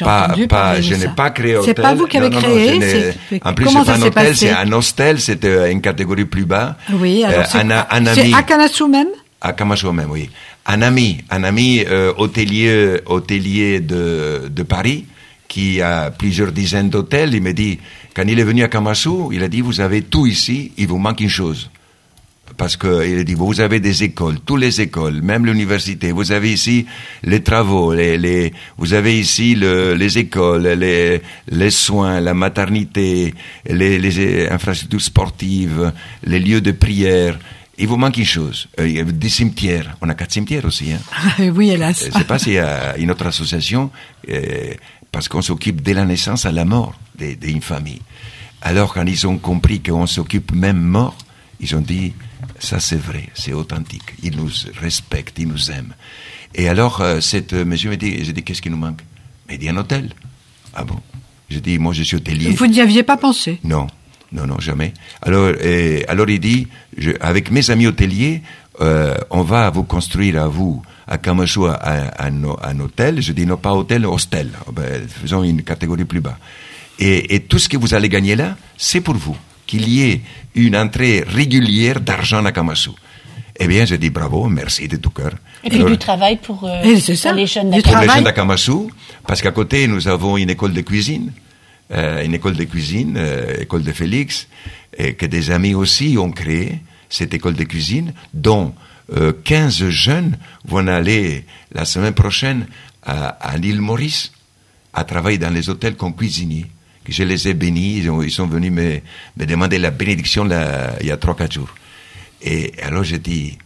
Pas, 0.00 0.34
pas, 0.48 0.80
je 0.80 0.94
n'ai 0.94 1.08
pas 1.08 1.30
créé 1.30 1.56
hôtel. 1.56 1.74
C'est 1.76 1.82
pas 1.82 1.94
vous 1.94 2.06
qui 2.06 2.16
avez 2.16 2.30
non, 2.30 2.40
non, 2.40 2.42
créé. 2.42 2.78
Non, 2.78 3.38
en 3.44 3.54
plus, 3.54 3.66
c'est 3.68 3.84
pas 3.84 3.92
un 3.94 4.02
hôtel, 4.02 4.36
c'est 4.36 4.50
un 4.50 4.72
hostel, 4.72 5.20
c'était 5.20 5.70
une 5.72 5.80
catégorie 5.80 6.24
plus 6.24 6.44
bas. 6.44 6.76
Oui, 6.92 7.24
alors 7.24 7.44
euh, 7.54 7.58
un, 7.58 7.70
un 7.70 8.06
ami. 8.06 8.32
à 8.34 8.42
Canassou 8.42 8.88
même 8.88 9.08
À 9.40 9.52
Canassou 9.52 9.92
même, 9.92 10.10
oui. 10.10 10.30
Un 10.66 10.82
ami, 10.82 11.18
un 11.30 11.44
ami 11.44 11.84
euh, 11.86 12.12
hôtelier, 12.16 13.00
hôtelier 13.06 13.80
de, 13.80 14.48
de 14.50 14.62
Paris, 14.62 15.06
qui 15.48 15.80
a 15.80 16.10
plusieurs 16.10 16.52
dizaines 16.52 16.90
d'hôtels, 16.90 17.34
il 17.34 17.42
me 17.42 17.52
dit, 17.52 17.78
quand 18.14 18.24
il 18.26 18.38
est 18.38 18.44
venu 18.44 18.62
à 18.62 18.68
Kamasu, 18.68 19.32
il 19.32 19.42
a 19.42 19.48
dit, 19.48 19.60
vous 19.62 19.80
avez 19.80 20.02
tout 20.02 20.26
ici, 20.26 20.72
il 20.76 20.86
vous 20.86 20.98
manque 20.98 21.20
une 21.20 21.30
chose 21.30 21.70
parce 22.56 22.76
qu'il 22.76 23.24
dit, 23.24 23.34
vous 23.34 23.60
avez 23.60 23.80
des 23.80 24.02
écoles, 24.02 24.38
toutes 24.44 24.60
les 24.60 24.80
écoles, 24.80 25.22
même 25.22 25.46
l'université, 25.46 26.12
vous 26.12 26.32
avez 26.32 26.52
ici 26.52 26.86
les 27.22 27.42
travaux, 27.42 27.94
les, 27.94 28.18
les 28.18 28.52
vous 28.76 28.94
avez 28.94 29.18
ici 29.18 29.54
le, 29.54 29.94
les 29.94 30.18
écoles, 30.18 30.66
les, 30.66 31.22
les 31.50 31.70
soins, 31.70 32.20
la 32.20 32.34
maternité, 32.34 33.34
les, 33.68 33.98
les 33.98 34.48
infrastructures 34.48 35.00
sportives, 35.00 35.92
les 36.24 36.40
lieux 36.40 36.60
de 36.60 36.72
prière. 36.72 37.38
Il 37.80 37.86
vous 37.86 37.96
manque 37.96 38.16
une 38.16 38.24
chose, 38.24 38.68
euh, 38.80 39.04
des 39.04 39.28
cimetières. 39.28 39.96
On 40.00 40.08
a 40.08 40.14
quatre 40.14 40.32
cimetières 40.32 40.64
aussi. 40.64 40.92
Hein. 40.92 41.50
oui, 41.54 41.70
hélas. 41.70 42.00
Je 42.02 42.08
ne 42.08 42.12
sais 42.12 42.24
pas 42.24 42.38
s'il 42.38 42.54
y 42.54 42.58
a 42.58 42.96
une 42.96 43.10
autre 43.10 43.26
association, 43.26 43.90
euh, 44.28 44.74
parce 45.12 45.28
qu'on 45.28 45.42
s'occupe 45.42 45.80
dès 45.80 45.94
la 45.94 46.04
naissance 46.04 46.44
à 46.44 46.50
la 46.50 46.64
mort 46.64 46.94
d'une 47.16 47.62
famille. 47.62 48.00
Alors 48.62 48.92
quand 48.92 49.06
ils 49.06 49.26
ont 49.26 49.38
compris 49.38 49.80
qu'on 49.80 50.06
s'occupe 50.06 50.52
même 50.52 50.80
mort, 50.80 51.16
ils 51.60 51.74
ont 51.76 51.80
dit, 51.80 52.14
ça 52.58 52.80
c'est 52.80 52.96
vrai, 52.96 53.28
c'est 53.34 53.52
authentique. 53.52 54.14
Ils 54.22 54.36
nous 54.36 54.50
respectent, 54.80 55.38
ils 55.38 55.48
nous 55.48 55.70
aiment. 55.70 55.94
Et 56.54 56.68
alors, 56.68 57.00
euh, 57.00 57.20
cette 57.20 57.52
monsieur 57.52 57.90
m'a 57.90 57.96
dit, 57.96 58.24
j'ai 58.24 58.32
dit, 58.32 58.42
qu'est-ce 58.42 58.62
qui 58.62 58.70
nous 58.70 58.76
manque? 58.76 59.00
Il 59.50 59.58
dit, 59.58 59.68
un 59.68 59.76
hôtel. 59.76 60.10
Ah 60.74 60.84
bon? 60.84 60.98
J'ai 61.50 61.60
dit, 61.60 61.78
moi 61.78 61.92
je 61.92 62.02
suis 62.02 62.16
hôtelier. 62.16 62.50
Vous 62.50 62.66
n'y 62.66 62.80
aviez 62.80 63.02
pas 63.02 63.16
pensé? 63.16 63.58
Non, 63.64 63.86
non, 64.32 64.46
non, 64.46 64.58
jamais. 64.58 64.92
Alors, 65.22 65.50
et, 65.60 66.04
alors 66.08 66.28
il 66.28 66.40
dit, 66.40 66.68
je, 66.96 67.12
avec 67.20 67.50
mes 67.50 67.70
amis 67.70 67.86
hôteliers, 67.86 68.42
euh, 68.80 69.16
on 69.30 69.42
va 69.42 69.70
vous 69.70 69.84
construire 69.84 70.42
à 70.42 70.48
vous, 70.48 70.82
à 71.06 71.18
Kamashu, 71.18 71.66
un, 71.66 72.10
un, 72.18 72.44
un, 72.62 72.80
hôtel. 72.80 73.22
Je 73.22 73.32
dis, 73.32 73.46
non, 73.46 73.56
pas 73.56 73.72
hôtel, 73.74 74.04
hostel. 74.04 74.50
Ben, 74.72 75.08
faisons 75.08 75.42
une 75.42 75.62
catégorie 75.62 76.04
plus 76.04 76.20
bas. 76.20 76.38
Et, 76.98 77.34
et 77.34 77.40
tout 77.40 77.58
ce 77.58 77.68
que 77.68 77.76
vous 77.76 77.94
allez 77.94 78.08
gagner 78.08 78.36
là, 78.36 78.56
c'est 78.76 79.00
pour 79.00 79.14
vous 79.14 79.36
qu'il 79.68 79.88
y 79.88 80.10
ait 80.10 80.20
une 80.56 80.76
entrée 80.76 81.22
régulière 81.28 82.00
d'argent 82.00 82.44
à 82.44 82.50
Kamasu. 82.50 82.90
Eh 83.60 83.66
bien, 83.66 83.84
je 83.84 83.96
dis 83.96 84.10
bravo, 84.10 84.48
merci 84.48 84.86
de 84.86 84.96
tout 84.96 85.10
cœur. 85.10 85.32
Et 85.64 85.70
puis 85.70 85.82
du 85.84 85.98
travail 85.98 86.36
pour, 86.36 86.64
euh, 86.64 86.98
ça, 86.98 87.32
les 87.32 87.46
jeunes 87.46 87.70
Pour 87.82 87.98
les 87.98 88.08
jeunes 88.08 88.24
d'Akamasou, 88.24 88.90
parce 89.26 89.42
qu'à 89.42 89.50
côté, 89.50 89.86
nous 89.88 90.06
avons 90.06 90.36
une 90.36 90.50
école 90.50 90.72
de 90.72 90.80
cuisine, 90.80 91.32
euh, 91.92 92.24
une 92.24 92.34
école 92.34 92.54
de 92.54 92.64
cuisine, 92.64 93.14
euh, 93.16 93.60
école 93.60 93.82
de 93.82 93.92
Félix, 93.92 94.46
et 94.96 95.14
que 95.14 95.26
des 95.26 95.50
amis 95.50 95.74
aussi 95.74 96.16
ont 96.18 96.30
créé 96.30 96.78
cette 97.08 97.34
école 97.34 97.54
de 97.54 97.64
cuisine, 97.64 98.12
dont 98.32 98.74
euh, 99.16 99.32
15 99.44 99.88
jeunes 99.88 100.36
vont 100.64 100.86
aller 100.86 101.44
la 101.72 101.84
semaine 101.84 102.14
prochaine 102.14 102.66
à, 103.04 103.28
à 103.28 103.56
l'île 103.56 103.80
Maurice, 103.80 104.30
à 104.94 105.02
travailler 105.02 105.38
dans 105.38 105.52
les 105.52 105.68
hôtels 105.68 105.96
comme 105.96 106.14
cuisiniers 106.14 106.66
je 107.08 107.22
les 107.22 107.48
ai 107.48 107.54
bénis, 107.54 107.98
ils, 107.98 108.10
ont, 108.10 108.22
ils 108.22 108.30
sont 108.30 108.46
venus 108.46 108.72
me, 108.72 109.00
me, 109.36 109.46
demander 109.46 109.78
la 109.78 109.90
bénédiction 109.90 110.44
là, 110.44 110.94
il 111.00 111.06
y 111.06 111.10
a 111.10 111.16
trois, 111.16 111.34
quatre 111.34 111.52
jours. 111.52 111.74
Et 112.42 112.72
alors 112.82 113.04
j'ai 113.04 113.18
dit, 113.18 113.58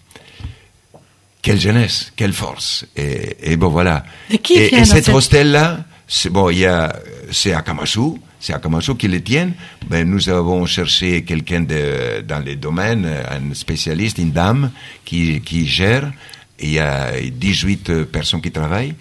quelle 1.42 1.60
jeunesse, 1.60 2.12
quelle 2.16 2.32
force. 2.32 2.86
Et, 2.96 3.52
et 3.52 3.56
bon 3.56 3.68
voilà. 3.68 4.04
Et, 4.30 4.38
qui 4.38 4.54
et, 4.54 4.74
et 4.74 4.84
cet 4.84 5.08
hostel-là, 5.08 5.84
c'est 6.06 6.30
bon, 6.30 6.50
il 6.50 6.58
y 6.58 6.66
a, 6.66 6.94
c'est 7.30 7.52
à 7.52 7.62
Kamasou, 7.62 8.20
c'est 8.38 8.52
à 8.52 8.58
Kamasou 8.58 8.94
qui 8.94 9.08
le 9.08 9.22
tiennent. 9.22 9.54
Ben, 9.88 10.08
nous 10.08 10.28
avons 10.28 10.66
cherché 10.66 11.24
quelqu'un 11.24 11.60
de, 11.60 12.20
dans 12.22 12.40
les 12.40 12.56
domaines, 12.56 13.06
un 13.06 13.54
spécialiste, 13.54 14.18
une 14.18 14.32
dame 14.32 14.70
qui, 15.04 15.40
qui 15.40 15.66
gère. 15.66 16.12
Il 16.60 16.70
y 16.70 16.78
a 16.78 17.12
18 17.20 18.04
personnes 18.04 18.40
qui 18.40 18.52
travaillent. 18.52 18.94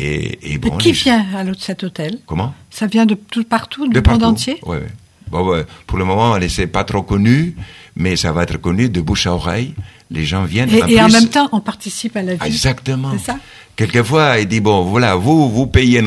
Et, 0.00 0.54
et 0.54 0.58
bon, 0.58 0.76
qui 0.76 0.92
vient 0.92 1.26
à 1.34 1.42
cet 1.58 1.82
hôtel? 1.82 2.18
Comment? 2.24 2.54
Ça 2.70 2.86
vient 2.86 3.04
de 3.04 3.14
tout 3.14 3.42
partout, 3.42 3.88
du 3.88 4.00
de 4.00 4.08
monde 4.08 4.22
entier? 4.22 4.60
Oui, 4.64 4.76
oui. 4.80 4.88
Bon, 5.28 5.44
ouais. 5.44 5.66
Pour 5.88 5.98
le 5.98 6.04
moment, 6.04 6.36
elle 6.36 6.48
n'est 6.56 6.66
pas 6.68 6.84
trop 6.84 7.02
connue, 7.02 7.56
mais 7.96 8.14
ça 8.14 8.30
va 8.30 8.44
être 8.44 8.58
connu 8.58 8.88
de 8.88 9.00
bouche 9.00 9.26
à 9.26 9.34
oreille. 9.34 9.74
Les 10.12 10.24
gens 10.24 10.44
viennent. 10.44 10.70
Et, 10.70 10.82
en, 10.82 10.86
et 10.86 10.94
plus, 10.94 11.00
en 11.00 11.08
même 11.08 11.28
temps, 11.28 11.48
on 11.50 11.60
participe 11.60 12.16
à 12.16 12.22
la 12.22 12.36
vie. 12.36 12.46
Exactement. 12.46 13.10
C'est 13.18 13.32
ça? 13.32 13.38
Quelquefois, 13.74 14.38
il 14.38 14.46
dit, 14.46 14.60
bon, 14.60 14.82
voilà, 14.82 15.16
vous, 15.16 15.50
vous 15.50 15.66
payez 15.66 15.98
un 15.98 16.06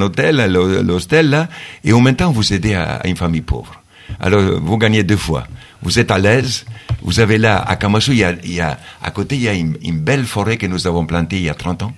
hôtel 0.00 0.52
l'hostel, 0.86 1.30
là, 1.30 1.48
et 1.82 1.92
en 1.92 2.00
même 2.00 2.14
temps, 2.14 2.30
vous 2.30 2.52
aidez 2.52 2.74
à, 2.74 2.96
à, 2.96 3.08
une 3.08 3.16
famille 3.16 3.42
pauvre. 3.42 3.82
Alors, 4.20 4.60
vous 4.60 4.78
gagnez 4.78 5.02
deux 5.02 5.16
fois. 5.16 5.48
Vous 5.82 5.98
êtes 5.98 6.12
à 6.12 6.18
l'aise. 6.18 6.64
Vous 7.02 7.18
avez 7.18 7.38
là, 7.38 7.60
à 7.60 7.74
Kamashu, 7.74 8.12
il 8.12 8.18
y 8.18 8.24
a, 8.24 8.32
il 8.44 8.54
y 8.54 8.60
a, 8.60 8.78
à 9.02 9.10
côté, 9.10 9.34
il 9.34 9.42
y 9.42 9.48
a 9.48 9.54
une, 9.54 9.76
une 9.82 9.98
belle 9.98 10.24
forêt 10.24 10.56
que 10.56 10.66
nous 10.66 10.86
avons 10.86 11.04
plantée 11.04 11.36
il 11.36 11.42
y 11.42 11.50
a 11.50 11.54
30 11.54 11.82
ans 11.82 11.92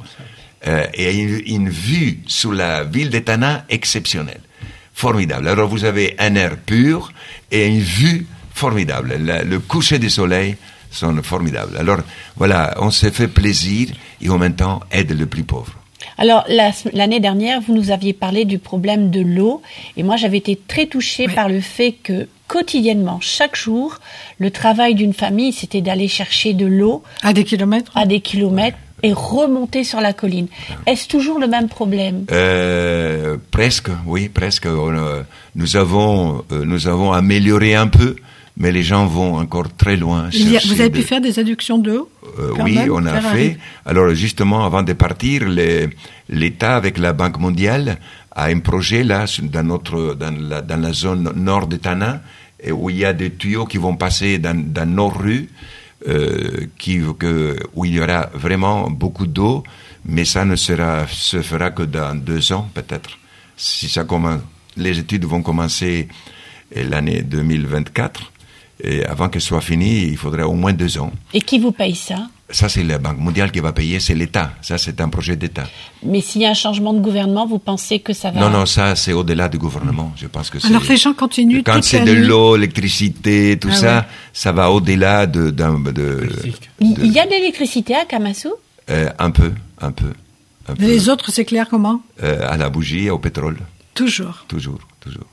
euh, 0.67 0.87
et 0.95 1.15
une, 1.15 1.43
une, 1.47 1.69
vue 1.71 2.21
sur 2.27 2.53
la 2.53 2.85
ville 2.85 3.11
d'Etana 3.11 3.65
exceptionnelle. 3.69 4.41
Formidable. 4.95 5.49
Alors 5.49 5.69
vous 5.69 5.85
avez 5.85 6.17
un 6.19 6.35
air 6.35 6.57
pur 6.57 7.13
et 7.51 7.67
une 7.67 7.81
vue 7.81 8.27
formidable. 8.53 9.17
Le, 9.19 9.45
le 9.45 9.61
coucher 9.61 9.99
du 9.99 10.11
soleil 10.11 10.57
sont 10.91 11.23
formidables. 11.23 11.77
Alors 11.77 11.99
voilà, 12.37 12.75
on 12.81 12.91
s'est 12.91 13.11
fait 13.11 13.29
plaisir 13.29 13.89
et 14.21 14.29
en 14.29 14.39
même 14.39 14.57
temps 14.57 14.81
aide 14.91 15.17
le 15.17 15.27
plus 15.27 15.45
pauvre. 15.45 15.73
Alors 16.19 16.45
l'année 16.93 17.21
dernière, 17.21 17.61
vous 17.61 17.75
nous 17.75 17.91
aviez 17.91 18.13
parlé 18.13 18.45
du 18.45 18.59
problème 18.59 19.11
de 19.11 19.21
l'eau 19.21 19.63
et 19.97 20.03
moi 20.03 20.17
j'avais 20.17 20.39
été 20.39 20.57
très 20.57 20.87
touchée 20.87 21.27
oui. 21.27 21.35
par 21.35 21.49
le 21.49 21.61
fait 21.61 21.93
que 21.93 22.29
quotidiennement, 22.49 23.19
chaque 23.21 23.57
jour, 23.57 23.99
le 24.39 24.51
travail 24.51 24.95
d'une 24.95 25.13
famille, 25.13 25.53
c'était 25.53 25.81
d'aller 25.81 26.09
chercher 26.09 26.55
de 26.55 26.67
l'eau 26.67 27.03
à 27.23 27.33
des 27.33 27.45
kilomètres, 27.45 27.93
à 27.95 28.07
des 28.07 28.21
kilomètres 28.21 28.79
et 29.03 29.13
remonter 29.13 29.85
sur 29.85 30.01
la 30.01 30.13
colline. 30.13 30.49
Est-ce 30.87 31.09
toujours 31.09 31.39
le 31.39 31.47
même 31.47 31.69
problème? 31.69 32.25
Euh, 32.31 33.37
Presque, 33.51 33.91
oui, 34.07 34.29
presque. 34.29 34.67
On, 34.67 35.25
nous 35.55 35.77
avons, 35.77 36.45
euh, 36.53 36.65
nous 36.65 36.89
avons 36.89 37.13
amélioré 37.13 37.75
un 37.75 37.89
peu, 37.89 38.17
mais 38.57 38.73
les 38.73 38.83
gens 38.83 39.07
vont 39.07 39.37
encore 39.37 39.75
très 39.77 39.97
loin. 39.97 40.29
A, 40.29 40.59
vous 40.67 40.81
avez 40.81 40.91
pu 40.91 41.03
faire 41.03 41.21
des 41.21 41.39
adductions 41.39 41.79
d'eau 41.79 42.11
euh, 42.39 42.53
Oui, 42.61 42.75
même, 42.75 42.91
on 42.93 43.05
a 43.07 43.21
fait. 43.21 43.59
Alors 43.85 44.15
justement, 44.15 44.65
avant 44.65 44.83
de 44.83 44.93
partir, 44.95 45.43
l'État 46.29 46.77
avec 46.77 46.99
la 46.99 47.13
Banque 47.13 47.39
mondiale 47.39 47.99
a 48.33 48.47
un 48.47 48.59
projet 48.61 49.03
là 49.03 49.25
dans 49.43 49.63
notre 49.63 50.15
dans 50.15 50.35
la, 50.39 50.61
dans 50.63 50.81
la 50.81 50.93
zone 50.93 51.33
nord 51.37 51.67
de 51.67 51.77
Tana 51.77 52.21
où 52.71 52.91
il 52.91 52.97
y 52.97 53.05
a 53.05 53.13
des 53.13 53.31
tuyaux 53.31 53.67
qui 53.67 53.79
vont 53.79 53.97
passer 53.97 54.39
dans, 54.39 54.57
dans 54.57 54.89
nos 54.89 55.09
rues 55.09 55.49
euh, 56.07 56.67
qui, 56.79 57.01
que, 57.19 57.59
où 57.75 57.85
il 57.85 57.95
y 57.95 58.01
aura 58.01 58.31
vraiment 58.35 58.91
beaucoup 58.91 59.27
d'eau, 59.27 59.65
mais 60.05 60.25
ça 60.25 60.45
ne 60.45 60.57
sera, 60.57 61.07
se 61.09 61.43
fera 61.43 61.71
que 61.71 61.83
dans 61.83 62.15
deux 62.15 62.53
ans 62.53 62.69
peut-être. 62.75 63.19
Si 63.57 63.89
ça 63.89 64.05
commence, 64.05 64.41
les 64.77 64.99
études 64.99 65.25
vont 65.25 65.43
commencer 65.43 66.09
l'année 66.75 67.23
2024, 67.23 68.33
et 68.85 69.05
avant 69.05 69.29
qu'elle 69.29 69.41
soit 69.41 69.61
finie, 69.63 70.05
il 70.05 70.17
faudrait 70.17 70.43
au 70.43 70.53
moins 70.53 70.73
deux 70.73 70.99
ans. 70.99 71.13
Et 71.33 71.41
qui 71.41 71.59
vous 71.59 71.73
paye 71.73 71.95
ça? 71.95 72.29
Ça, 72.51 72.69
c'est 72.69 72.85
la 72.85 72.99
Banque 72.99 73.19
mondiale 73.19 73.51
qui 73.51 73.59
va 73.59 73.73
payer, 73.73 73.99
c'est 73.99 74.15
l'État. 74.15 74.53
Ça, 74.63 74.79
c'est 74.79 75.01
un 75.01 75.09
projet 75.09 75.35
d'État. 75.35 75.67
Mais 76.05 76.21
s'il 76.21 76.43
y 76.43 76.47
a 76.47 76.51
un 76.51 76.55
changement 76.55 76.93
de 76.93 77.01
gouvernement, 77.01 77.45
vous 77.45 77.59
pensez 77.59 77.99
que 77.99 78.13
ça 78.13 78.31
va... 78.31 78.39
Non, 78.41 78.51
non, 78.51 78.67
ça, 78.67 78.95
c'est 78.95 79.13
au-delà 79.13 79.49
du 79.49 79.59
gouvernement. 79.59 80.13
Je 80.17 80.29
pense 80.29 80.51
que 80.51 80.65
Alors, 80.65 80.83
les 80.89 80.97
gens 80.97 81.13
continuent 81.13 81.63
Quand 81.65 81.83
c'est 81.83 82.05
de 82.05 82.13
l'eau, 82.13 82.55
l'électricité, 82.55 83.59
tout 83.59 83.71
ah, 83.73 83.77
ça, 83.77 83.97
ouais. 83.97 84.03
ça 84.33 84.53
va 84.53 84.71
au-delà 84.71 85.27
de, 85.27 85.51
de, 85.51 85.91
de, 85.91 86.29
Il 86.81 87.13
y 87.13 87.19
a 87.19 87.27
de 87.27 87.31
l'électricité 87.31 87.97
à 87.97 88.05
Kamasu 88.05 88.49
euh, 88.91 89.11
Un 89.19 89.31
peu, 89.31 89.53
un 89.81 89.91
peu. 89.91 90.13
Un 90.69 90.75
peu. 90.75 90.85
Les 90.85 91.09
autres, 91.09 91.31
c'est 91.33 91.45
clair 91.45 91.69
comment 91.69 92.01
euh, 92.23 92.49
À 92.49 92.57
la 92.57 92.69
bougie, 92.69 93.11
au 93.11 93.19
pétrole. 93.19 93.59
Toujours. 93.95 94.45
Toujours, 94.47 94.79
toujours. 95.01 95.27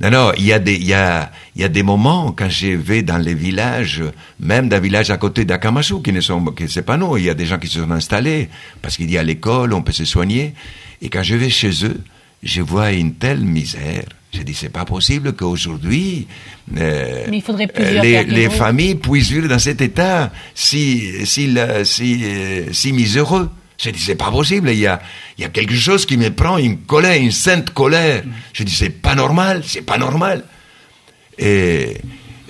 Non, 0.00 0.10
non, 0.10 0.32
il 0.38 0.46
y 0.46 0.52
a 0.52 0.58
des, 0.58 0.74
il 0.74 0.86
y 0.86 0.94
a, 0.94 1.30
il 1.54 1.60
y 1.60 1.64
a 1.64 1.68
des 1.68 1.82
moments 1.82 2.32
quand 2.32 2.48
je 2.48 2.68
vais 2.68 3.02
dans 3.02 3.18
les 3.18 3.34
villages, 3.34 4.02
même 4.38 4.68
d'un 4.68 4.80
village 4.80 5.10
à 5.10 5.18
côté 5.18 5.44
d'Akamashu, 5.44 6.00
qui 6.02 6.12
ne 6.12 6.22
sont, 6.22 6.42
qui 6.46 6.68
c'est 6.70 6.82
pas 6.82 6.96
nous, 6.96 7.18
il 7.18 7.24
y 7.24 7.30
a 7.30 7.34
des 7.34 7.44
gens 7.44 7.58
qui 7.58 7.68
se 7.68 7.80
sont 7.80 7.90
installés, 7.90 8.48
parce 8.80 8.96
qu'il 8.96 9.10
y 9.10 9.18
a 9.18 9.22
l'école, 9.22 9.74
on 9.74 9.82
peut 9.82 9.92
se 9.92 10.06
soigner. 10.06 10.54
Et 11.02 11.10
quand 11.10 11.22
je 11.22 11.34
vais 11.34 11.50
chez 11.50 11.84
eux, 11.84 12.00
je 12.42 12.62
vois 12.62 12.92
une 12.92 13.14
telle 13.14 13.40
misère. 13.40 14.04
Je 14.32 14.42
dis, 14.42 14.54
c'est 14.54 14.70
pas 14.70 14.84
possible 14.84 15.34
qu'aujourd'hui, 15.34 16.28
euh, 16.78 17.26
les, 18.00 18.24
les 18.24 18.48
familles 18.48 18.94
puissent 18.94 19.30
vivre 19.30 19.48
dans 19.48 19.58
cet 19.58 19.80
état 19.80 20.30
si, 20.54 21.26
si, 21.26 21.54
si, 21.84 22.24
si 22.72 22.92
miséreux. 22.92 23.50
Je 23.82 23.88
dis, 23.88 23.98
c'est 23.98 24.14
pas 24.14 24.30
possible, 24.30 24.68
il 24.68 24.78
y 24.78 24.86
a, 24.86 25.00
il 25.38 25.42
y 25.42 25.44
a 25.44 25.48
quelque 25.48 25.74
chose 25.74 26.04
qui 26.04 26.18
me 26.18 26.28
prend 26.30 26.58
une 26.58 26.80
colère, 26.80 27.18
une 27.18 27.30
sainte 27.32 27.70
colère. 27.70 28.22
Je 28.52 28.62
dis, 28.62 28.74
c'est 28.74 28.90
pas 28.90 29.14
normal, 29.14 29.62
c'est 29.66 29.80
pas 29.80 29.96
normal. 29.96 30.44
Et 31.38 31.96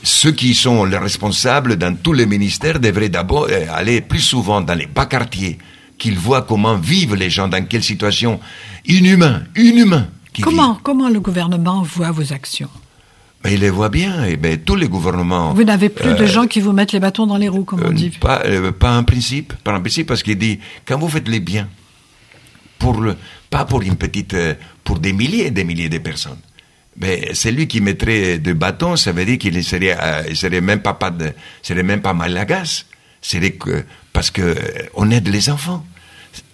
ceux 0.03 0.33
qui 0.33 0.55
sont 0.57 0.85
les 0.85 0.99
responsables 0.99 1.77
dans 1.77 1.95
tous 1.95 2.15
les 2.15 2.27
ministères 2.27 2.81
devraient 2.81 3.09
d'abord 3.11 3.47
euh, 3.49 3.65
aller 3.73 4.01
plus 4.01 4.21
souvent 4.21 4.61
dans 4.61 4.75
les 4.75 4.87
bas 4.87 5.07
quartiers, 5.07 5.59
qu'ils 5.99 6.19
voient 6.19 6.43
comment 6.43 6.75
vivent 6.75 7.15
les 7.15 7.31
gens, 7.31 7.47
dans 7.47 7.65
quelle 7.65 7.85
situation 7.85 8.41
inhumaine, 8.87 9.47
inhumain. 9.57 10.09
Comment, 10.43 10.81
comment 10.83 11.09
le 11.09 11.21
gouvernement 11.21 11.83
voit 11.83 12.11
vos 12.11 12.33
actions? 12.33 12.71
Mais 13.43 13.55
il 13.55 13.61
les 13.61 13.71
voit 13.71 13.89
bien, 13.89 14.25
et 14.25 14.37
ben 14.37 14.59
tous 14.59 14.77
les 14.77 14.89
gouvernements. 14.89 15.55
Vous 15.55 15.65
n'avez 15.65 15.89
plus 15.89 16.15
de 16.15 16.25
euh, 16.25 16.27
gens 16.27 16.47
qui 16.47 16.61
vous 16.61 16.73
mettent 16.73 16.93
les 16.93 17.01
bâtons 17.01 17.27
dans 17.27 17.39
les 17.39 17.49
roues, 17.49 17.65
comme 17.65 17.83
on 17.83 17.91
euh, 17.91 17.95
dit. 17.95 18.11
Pas, 18.11 18.43
pas 18.79 18.91
un 18.91 19.03
principe, 19.03 19.55
pas 19.65 19.73
un 19.73 19.81
principe, 19.81 20.09
parce 20.09 20.23
qu'il 20.23 20.39
dit 20.39 20.61
quand 20.87 20.99
vous 20.99 21.09
faites 21.09 21.29
les 21.29 21.41
biens, 21.41 21.69
pour 22.79 23.01
le, 23.01 23.17
pas 23.49 23.65
pour 23.65 23.83
une 23.83 23.97
petite, 23.97 24.37
pour 24.85 24.99
des 24.99 25.13
milliers 25.13 25.47
et 25.47 25.51
des 25.51 25.65
milliers 25.65 25.89
de 25.89 25.99
personnes. 25.99 26.39
Mais 26.97 27.35
celui 27.35 27.67
qui 27.67 27.81
mettrait 27.81 28.39
des 28.39 28.55
bâtons, 28.55 28.97
ça 28.97 29.13
veut 29.13 29.25
dire 29.25 29.39
qu'il 29.39 29.55
ne 29.57 29.63
serait, 29.63 29.97
euh, 29.99 30.35
serait 30.35 30.61
même 30.61 30.83
pas, 30.83 30.95
pas 30.95 31.11
de, 31.11 31.33
serait 31.63 31.83
même 31.83 32.03
pas 32.03 32.13
malagas. 32.13 32.85
Serait 33.23 33.53
que, 33.53 33.85
parce 34.13 34.31
que 34.31 34.43
euh, 34.43 34.55
on 34.95 35.11
aide 35.11 35.29
les 35.29 35.51
enfants. 35.51 35.85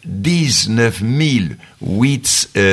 19 0.05 1.03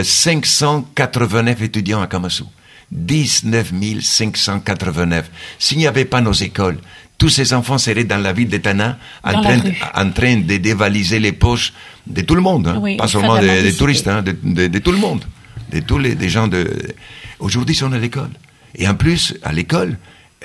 589 0.03 1.61
étudiants 1.61 2.01
à 2.01 2.07
Kamasu. 2.07 2.43
19 2.91 3.73
589. 4.01 5.29
S'il 5.59 5.77
n'y 5.77 5.87
avait 5.87 6.05
pas 6.05 6.21
nos 6.21 6.33
écoles, 6.33 6.77
tous 7.17 7.29
ces 7.29 7.53
enfants 7.53 7.77
seraient 7.77 8.03
dans 8.03 8.17
la 8.17 8.33
ville 8.33 8.49
d'Etana 8.49 8.97
en, 9.23 9.41
train, 9.41 9.59
en 9.95 10.09
train 10.11 10.37
de 10.37 10.57
dévaliser 10.57 11.19
les 11.19 11.31
poches 11.31 11.73
de 12.05 12.21
tout 12.21 12.35
le 12.35 12.41
monde, 12.41 12.67
hein. 12.67 12.97
pas 12.97 13.07
seulement 13.07 13.39
des, 13.39 13.73
touristes, 13.73 14.07
hein, 14.07 14.21
de, 14.21 14.67
de, 14.67 14.79
tout 14.79 14.91
le 14.91 14.97
monde, 14.97 15.23
de 15.71 15.79
tous 15.79 15.97
les 15.97 16.15
des 16.15 16.29
gens 16.29 16.47
de 16.47 16.93
Aujourd'hui, 17.39 17.75
ils 17.75 17.79
sont 17.79 17.91
à 17.91 17.97
l'école. 17.97 18.29
Et 18.75 18.87
en 18.87 18.95
plus, 18.95 19.35
à 19.43 19.51
l'école, 19.51 19.97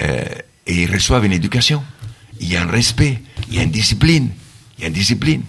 euh, 0.02 0.24
ils 0.66 0.90
reçoivent 0.90 1.24
une 1.24 1.32
éducation. 1.32 1.82
Il 2.40 2.48
y 2.52 2.56
a 2.56 2.62
un 2.62 2.66
respect, 2.66 3.22
il 3.48 3.56
y 3.56 3.60
a 3.60 3.62
une 3.62 3.70
discipline. 3.70 4.30
Il 4.76 4.82
y 4.82 4.84
a 4.84 4.88
une 4.88 4.94
discipline. 4.94 5.42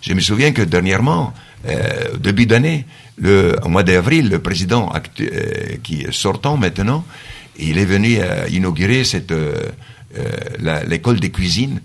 Je 0.00 0.14
me 0.14 0.20
souviens 0.20 0.52
que 0.52 0.62
dernièrement, 0.62 1.34
euh, 1.66 2.16
début 2.18 2.46
d'année, 2.46 2.86
le, 3.16 3.56
au 3.62 3.68
mois 3.68 3.82
d'avril, 3.82 4.28
le 4.28 4.38
président 4.38 4.92
euh, 4.94 5.76
qui 5.82 6.02
est 6.02 6.12
sortant 6.12 6.56
maintenant, 6.56 7.04
il 7.58 7.78
est 7.78 7.84
venu 7.84 8.18
euh, 8.18 8.46
inaugurer 8.50 9.04
cette 9.04 9.32
euh, 9.32 9.70
l'école 10.86 11.20
de 11.20 11.28
cuisine. 11.28 11.80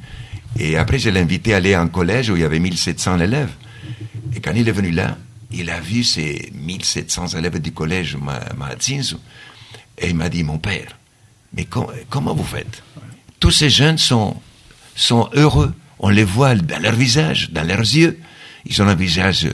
Et 0.57 0.77
après, 0.77 0.99
je 0.99 1.09
l'ai 1.09 1.19
invité 1.19 1.53
à 1.53 1.57
aller 1.57 1.75
en 1.75 1.87
collège 1.87 2.29
où 2.29 2.35
il 2.35 2.41
y 2.41 2.45
avait 2.45 2.59
1700 2.59 3.19
élèves. 3.19 3.51
Et 4.35 4.39
quand 4.39 4.51
il 4.55 4.67
est 4.67 4.73
venu 4.73 4.91
là, 4.91 5.17
il 5.51 5.69
a 5.69 5.79
vu 5.79 6.03
ces 6.03 6.51
1700 6.53 7.29
élèves 7.37 7.59
du 7.59 7.71
collège 7.71 8.17
Mahatzinsu 8.57 9.15
et 9.97 10.09
il 10.09 10.15
m'a 10.15 10.29
dit, 10.29 10.43
mon 10.43 10.59
père, 10.59 10.97
mais 11.53 11.65
comment 12.09 12.33
vous 12.33 12.43
faites? 12.43 12.83
Tous 13.39 13.51
ces 13.51 13.69
jeunes 13.69 13.97
sont, 13.97 14.35
sont 14.95 15.29
heureux, 15.33 15.73
on 15.99 16.09
les 16.09 16.23
voit 16.23 16.55
dans 16.55 16.81
leur 16.81 16.93
visage, 16.93 17.49
dans 17.51 17.63
leurs 17.63 17.79
yeux, 17.79 18.19
ils 18.65 18.81
ont 18.81 18.87
un 18.87 18.95
visage 18.95 19.45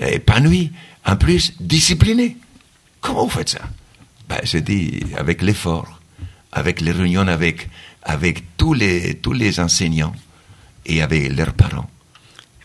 euh, 0.00 0.06
épanoui, 0.06 0.72
en 1.04 1.16
plus 1.16 1.54
discipliné. 1.60 2.36
Comment 3.00 3.24
vous 3.24 3.30
faites 3.30 3.50
ça? 3.50 3.60
Ben, 4.28 4.38
Je 4.44 4.58
dis, 4.58 5.00
avec 5.16 5.42
l'effort, 5.42 6.00
avec 6.52 6.80
les 6.80 6.92
réunions 6.92 7.26
avec, 7.26 7.68
avec 8.02 8.56
tous, 8.56 8.74
les, 8.74 9.14
tous 9.14 9.32
les 9.32 9.58
enseignants 9.58 10.14
et 10.86 11.02
avec 11.02 11.34
leurs 11.34 11.54
parents. 11.54 11.88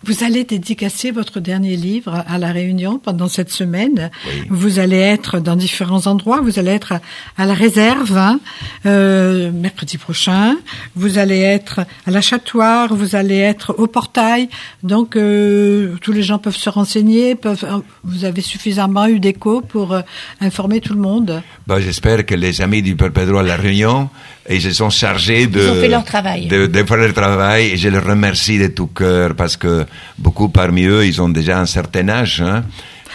Vous 0.03 0.23
allez 0.23 0.43
dédicacer 0.43 1.11
votre 1.11 1.39
dernier 1.39 1.75
livre 1.75 2.23
à 2.27 2.37
la 2.37 2.51
Réunion 2.51 2.99
pendant 2.99 3.27
cette 3.27 3.49
semaine. 3.49 4.11
Vous 4.49 4.79
allez 4.79 4.97
être 4.97 5.39
dans 5.39 5.55
différents 5.55 6.07
endroits. 6.07 6.41
Vous 6.41 6.59
allez 6.59 6.71
être 6.71 6.93
à 7.37 7.45
la 7.45 7.53
réserve 7.53 8.17
hein, 8.17 8.39
euh, 8.85 9.51
mercredi 9.51 9.97
prochain. 9.97 10.55
Vous 10.95 11.17
allez 11.17 11.39
être 11.39 11.81
à 12.05 12.11
la 12.11 12.21
Châtoire. 12.21 12.93
Vous 12.93 13.15
allez 13.15 13.37
être 13.37 13.75
au 13.77 13.87
portail. 13.87 14.49
Donc 14.83 15.15
euh, 15.15 15.95
tous 16.01 16.11
les 16.11 16.23
gens 16.23 16.37
peuvent 16.37 16.55
se 16.55 16.69
renseigner. 16.69 17.35
Peuvent. 17.35 17.63
Euh, 17.63 17.79
vous 18.03 18.25
avez 18.25 18.41
suffisamment 18.41 19.07
eu 19.07 19.19
d'écho 19.19 19.61
pour 19.61 19.93
euh, 19.93 20.01
informer 20.41 20.79
tout 20.79 20.93
le 20.93 20.99
monde. 20.99 21.41
Bah, 21.65 21.79
j'espère 21.79 22.25
que 22.25 22.35
les 22.35 22.61
amis 22.61 22.81
du 22.81 22.95
Père 22.95 23.11
Pedro 23.11 23.37
à 23.37 23.43
la 23.43 23.55
Réunion 23.55 24.09
ils 24.49 24.61
se 24.61 24.71
sont 24.71 24.89
chargés 24.89 25.47
de, 25.47 25.61
ils 25.61 25.69
ont 25.69 25.75
fait 25.75 25.89
leur 25.89 26.03
travail. 26.03 26.47
De, 26.47 26.67
de, 26.67 26.83
faire 26.83 26.97
leur 26.97 27.13
travail 27.13 27.71
et 27.71 27.77
je 27.77 27.89
les 27.89 27.99
remercie 27.99 28.57
de 28.57 28.67
tout 28.67 28.87
cœur 28.87 29.35
parce 29.35 29.57
que 29.57 29.85
beaucoup 30.17 30.49
parmi 30.49 30.85
eux, 30.85 31.05
ils 31.05 31.21
ont 31.21 31.29
déjà 31.29 31.59
un 31.59 31.65
certain 31.65 32.07
âge. 32.09 32.41
Hein, 32.41 32.63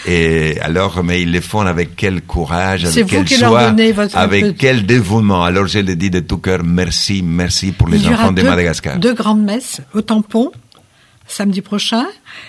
et 0.06 0.58
alors, 0.60 1.02
mais 1.04 1.22
ils 1.22 1.32
le 1.32 1.40
font 1.40 1.60
avec 1.60 1.94
quel 1.96 2.22
courage, 2.22 2.84
avec 2.84 3.06
quel 3.06 3.28
choix, 3.28 3.74
avec 4.14 4.56
quel 4.56 4.84
dévouement. 4.84 5.44
Alors, 5.44 5.66
je 5.68 5.78
le 5.78 5.94
dis 5.94 6.10
de 6.10 6.20
tout 6.20 6.38
cœur, 6.38 6.60
merci, 6.64 7.22
merci 7.22 7.72
pour 7.72 7.88
les 7.88 8.06
enfants 8.06 8.32
de 8.32 8.42
Madagascar. 8.42 8.98
Deux 8.98 9.14
grandes 9.14 9.44
messes 9.44 9.80
au 9.94 10.02
tampon 10.02 10.50
samedi 11.32 11.60
prochain. 11.60 12.06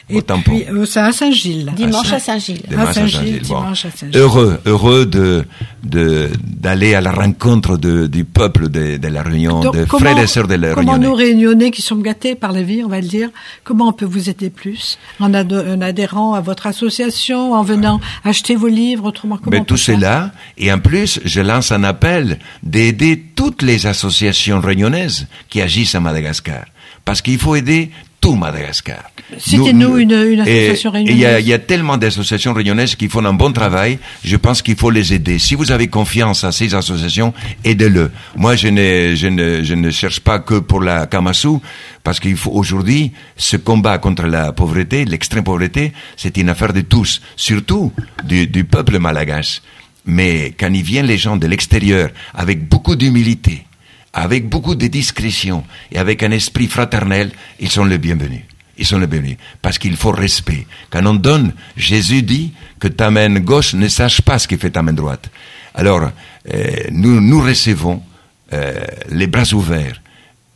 Et 0.10 0.22
puis, 0.22 0.66
euh, 0.70 0.86
c'est 0.86 1.00
à 1.00 1.12
Saint-Gilles. 1.12 1.72
Dimanche 1.76 2.12
à 2.12 2.20
Saint-Gilles. 2.20 2.62
À 2.78 2.94
Saint-Gilles, 2.94 3.42
dimanche 3.42 3.86
à 3.86 3.92
Saint-Gilles. 3.92 4.20
Heureux, 4.20 4.60
heureux 4.66 5.06
de, 5.06 5.46
de, 5.84 6.30
d'aller 6.44 6.94
à 6.96 7.02
la 7.02 7.12
rencontre 7.12 7.78
de, 7.78 8.08
du 8.08 8.26
peuple 8.26 8.70
de, 8.70 8.98
de 8.98 9.08
la 9.08 9.24
Réunion, 9.24 9.72
des 9.72 9.86
frères 9.86 10.18
et 10.18 10.28
sœurs 10.28 10.48
de 10.48 10.56
la 10.56 10.76
Réunion. 10.76 10.94
Comment 10.94 10.98
nous 10.98 11.14
Réunionnais 11.14 11.72
qui 11.72 11.82
sommes 11.82 12.02
gâtés 12.02 12.36
par 12.36 12.52
la 12.52 12.64
vie, 12.64 12.84
on 12.84 12.88
va 12.88 13.02
le 13.02 13.08
dire, 13.08 13.30
comment 13.64 13.90
on 13.90 13.94
peut 13.94 14.06
vous 14.06 14.30
aider 14.30 14.50
plus 14.50 14.98
en, 15.20 15.34
adhérant 15.34 16.34
à 16.34 16.42
votre 16.42 16.68
association, 16.68 17.54
en 17.54 17.64
venant 17.64 18.00
acheter 18.24 18.56
vos 18.56 18.68
livres, 18.68 19.06
autrement 19.06 19.38
comment 19.38 19.58
Mais 19.58 19.64
tout 19.64 19.78
cela, 19.78 20.32
et 20.58 20.72
en 20.72 20.80
plus, 20.80 21.20
je 21.24 21.42
lance 21.42 21.72
un 21.72 21.84
appel 21.84 22.40
d'aider 22.64 23.24
toutes 23.36 23.62
les 23.62 23.86
associations 23.86 24.60
réunionnaises 24.60 25.28
qui 25.50 25.62
agissent 25.62 25.96
à 25.96 26.00
Madagascar. 26.00 26.66
Parce 27.06 27.22
qu'il 27.22 27.38
faut 27.38 27.56
aider 27.56 27.92
tout 28.24 28.36
Madagascar. 28.36 29.04
Citez-nous 29.38 29.98
une, 29.98 30.14
une, 30.14 30.40
association 30.40 30.92
réunionnaise. 30.92 31.18
Il 31.18 31.22
y 31.22 31.26
a, 31.26 31.40
il 31.42 31.46
y 31.46 31.52
a 31.52 31.60
tellement 31.60 31.98
d'associations 31.98 32.54
réunionnaises 32.54 32.96
qui 32.96 33.10
font 33.10 33.26
un 33.26 33.34
bon 33.34 33.52
travail. 33.52 34.00
Je 34.24 34.38
pense 34.38 34.62
qu'il 34.62 34.78
faut 34.78 34.92
les 34.92 35.14
aider. 35.14 35.40
Si 35.40 35.56
vous 35.56 35.74
avez 35.74 35.90
confiance 35.90 36.46
à 36.46 36.54
ces 36.54 36.74
associations, 36.74 37.34
aidez-le. 37.66 38.12
Moi, 38.38 38.56
je 38.56 38.70
ne, 38.70 39.14
je 39.14 39.28
ne, 39.28 39.62
je 39.62 39.74
ne 39.74 39.92
cherche 39.92 40.22
pas 40.22 40.40
que 40.40 40.60
pour 40.60 40.82
la 40.82 41.06
Kamasu, 41.06 41.58
parce 42.02 42.22
qu'il 42.22 42.38
faut 42.38 42.52
aujourd'hui, 42.52 43.12
ce 43.36 43.58
combat 43.58 43.98
contre 43.98 44.26
la 44.26 44.54
pauvreté, 44.54 45.04
l'extrême 45.04 45.44
pauvreté, 45.44 45.92
c'est 46.16 46.38
une 46.38 46.48
affaire 46.48 46.72
de 46.72 46.80
tous, 46.82 47.22
surtout 47.36 47.92
du, 48.24 48.48
du 48.48 48.64
peuple 48.64 49.00
malagache. 49.00 49.62
Mais 50.06 50.54
quand 50.58 50.74
il 50.74 50.84
vient 50.84 51.04
les 51.04 51.18
gens 51.18 51.36
de 51.36 51.48
l'extérieur, 51.48 52.10
avec 52.34 52.70
beaucoup 52.70 52.96
d'humilité, 52.96 53.66
avec 54.14 54.48
beaucoup 54.48 54.76
de 54.76 54.88
discrétion 54.88 55.64
et 55.92 55.98
avec 55.98 56.24
un 56.24 56.32
esprit 56.32 56.68
fraternel, 56.68 57.32
ils 57.60 57.72
sont 57.72 57.86
les 57.86 57.98
bienvenus. 57.98 58.44
Ils 58.78 58.86
sont 58.86 59.00
les 59.00 59.08
bienvenus. 59.08 59.38
Parce 59.62 59.78
qu'il 59.78 59.96
faut 59.96 60.12
respect. 60.12 60.66
Quand 60.90 61.06
on 61.06 61.16
donne, 61.16 61.54
Jésus 61.76 62.22
dit 62.22 62.54
que 62.80 62.88
ta 62.88 63.12
main 63.12 63.40
gauche 63.40 63.74
ne 63.74 63.88
sache 63.88 64.22
pas 64.22 64.40
ce 64.40 64.48
que 64.48 64.58
fait 64.58 64.72
ta 64.72 64.82
main 64.82 64.94
droite. 64.94 65.30
Alors, 65.74 66.12
euh, 66.54 66.76
nous, 66.92 67.20
nous 67.22 67.42
recevons 67.42 68.02
euh, 68.54 68.74
les 69.10 69.28
bras 69.28 69.52
ouverts 69.54 70.00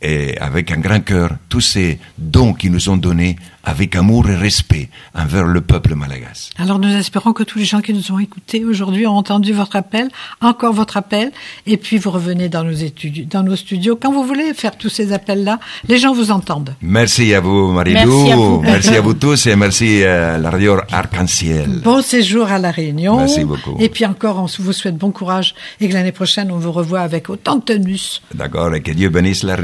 et 0.00 0.38
avec 0.38 0.70
un 0.70 0.78
grand 0.78 1.00
cœur 1.00 1.30
tous 1.48 1.60
ces 1.60 1.98
dons 2.18 2.54
qu'ils 2.54 2.72
nous 2.72 2.88
ont 2.88 2.96
donnés 2.96 3.36
avec 3.68 3.96
amour 3.96 4.30
et 4.30 4.36
respect 4.36 4.88
envers 5.14 5.44
le 5.44 5.60
peuple 5.60 5.94
malagasy. 5.94 6.50
Alors 6.58 6.78
nous 6.78 6.88
espérons 6.88 7.34
que 7.34 7.42
tous 7.42 7.58
les 7.58 7.66
gens 7.66 7.80
qui 7.82 7.92
nous 7.92 8.12
ont 8.12 8.18
écoutés 8.18 8.64
aujourd'hui 8.64 9.06
ont 9.06 9.16
entendu 9.16 9.52
votre 9.52 9.76
appel, 9.76 10.08
encore 10.40 10.72
votre 10.72 10.96
appel, 10.96 11.32
et 11.66 11.76
puis 11.76 11.98
vous 11.98 12.10
revenez 12.10 12.48
dans 12.48 12.64
nos, 12.64 12.72
études, 12.72 13.28
dans 13.28 13.42
nos 13.42 13.56
studios. 13.56 13.98
Quand 14.00 14.10
vous 14.10 14.24
voulez 14.24 14.54
faire 14.54 14.78
tous 14.78 14.88
ces 14.88 15.12
appels-là, 15.12 15.60
les 15.86 15.98
gens 15.98 16.14
vous 16.14 16.30
entendent. 16.30 16.74
Merci 16.80 17.34
à 17.34 17.40
vous 17.40 17.70
Marilou, 17.72 17.98
merci 17.98 18.32
à 18.32 18.36
vous, 18.36 18.60
merci 18.62 18.96
à 18.96 19.00
vous 19.02 19.14
tous 19.14 19.46
et 19.46 19.56
merci 19.56 20.02
à 20.02 20.38
la 20.38 20.50
radio 20.50 20.76
Arc-en-Ciel. 20.90 21.80
Bon 21.84 22.00
séjour 22.00 22.50
à 22.50 22.58
La 22.58 22.70
Réunion. 22.70 23.18
Merci 23.18 23.44
beaucoup. 23.44 23.76
Et 23.78 23.90
puis 23.90 24.06
encore, 24.06 24.38
on 24.38 24.46
vous 24.62 24.72
souhaite 24.72 24.96
bon 24.96 25.10
courage 25.10 25.54
et 25.80 25.88
que 25.88 25.94
l'année 25.94 26.12
prochaine, 26.12 26.50
on 26.50 26.58
vous 26.58 26.72
revoit 26.72 27.00
avec 27.00 27.28
autant 27.28 27.56
de 27.56 27.62
tenus. 27.62 28.22
D'accord, 28.34 28.74
et 28.74 28.80
que 28.80 28.92
Dieu 28.92 29.10
bénisse 29.10 29.42
la, 29.42 29.56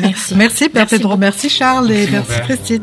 Merci. 0.00 0.34
merci 0.34 0.68
Père 0.68 0.86
merci 0.90 1.06
merci 1.18 1.48
Charles 1.48 1.90
et 1.90 2.08
merci 2.10 2.40
Christine. 2.40 2.82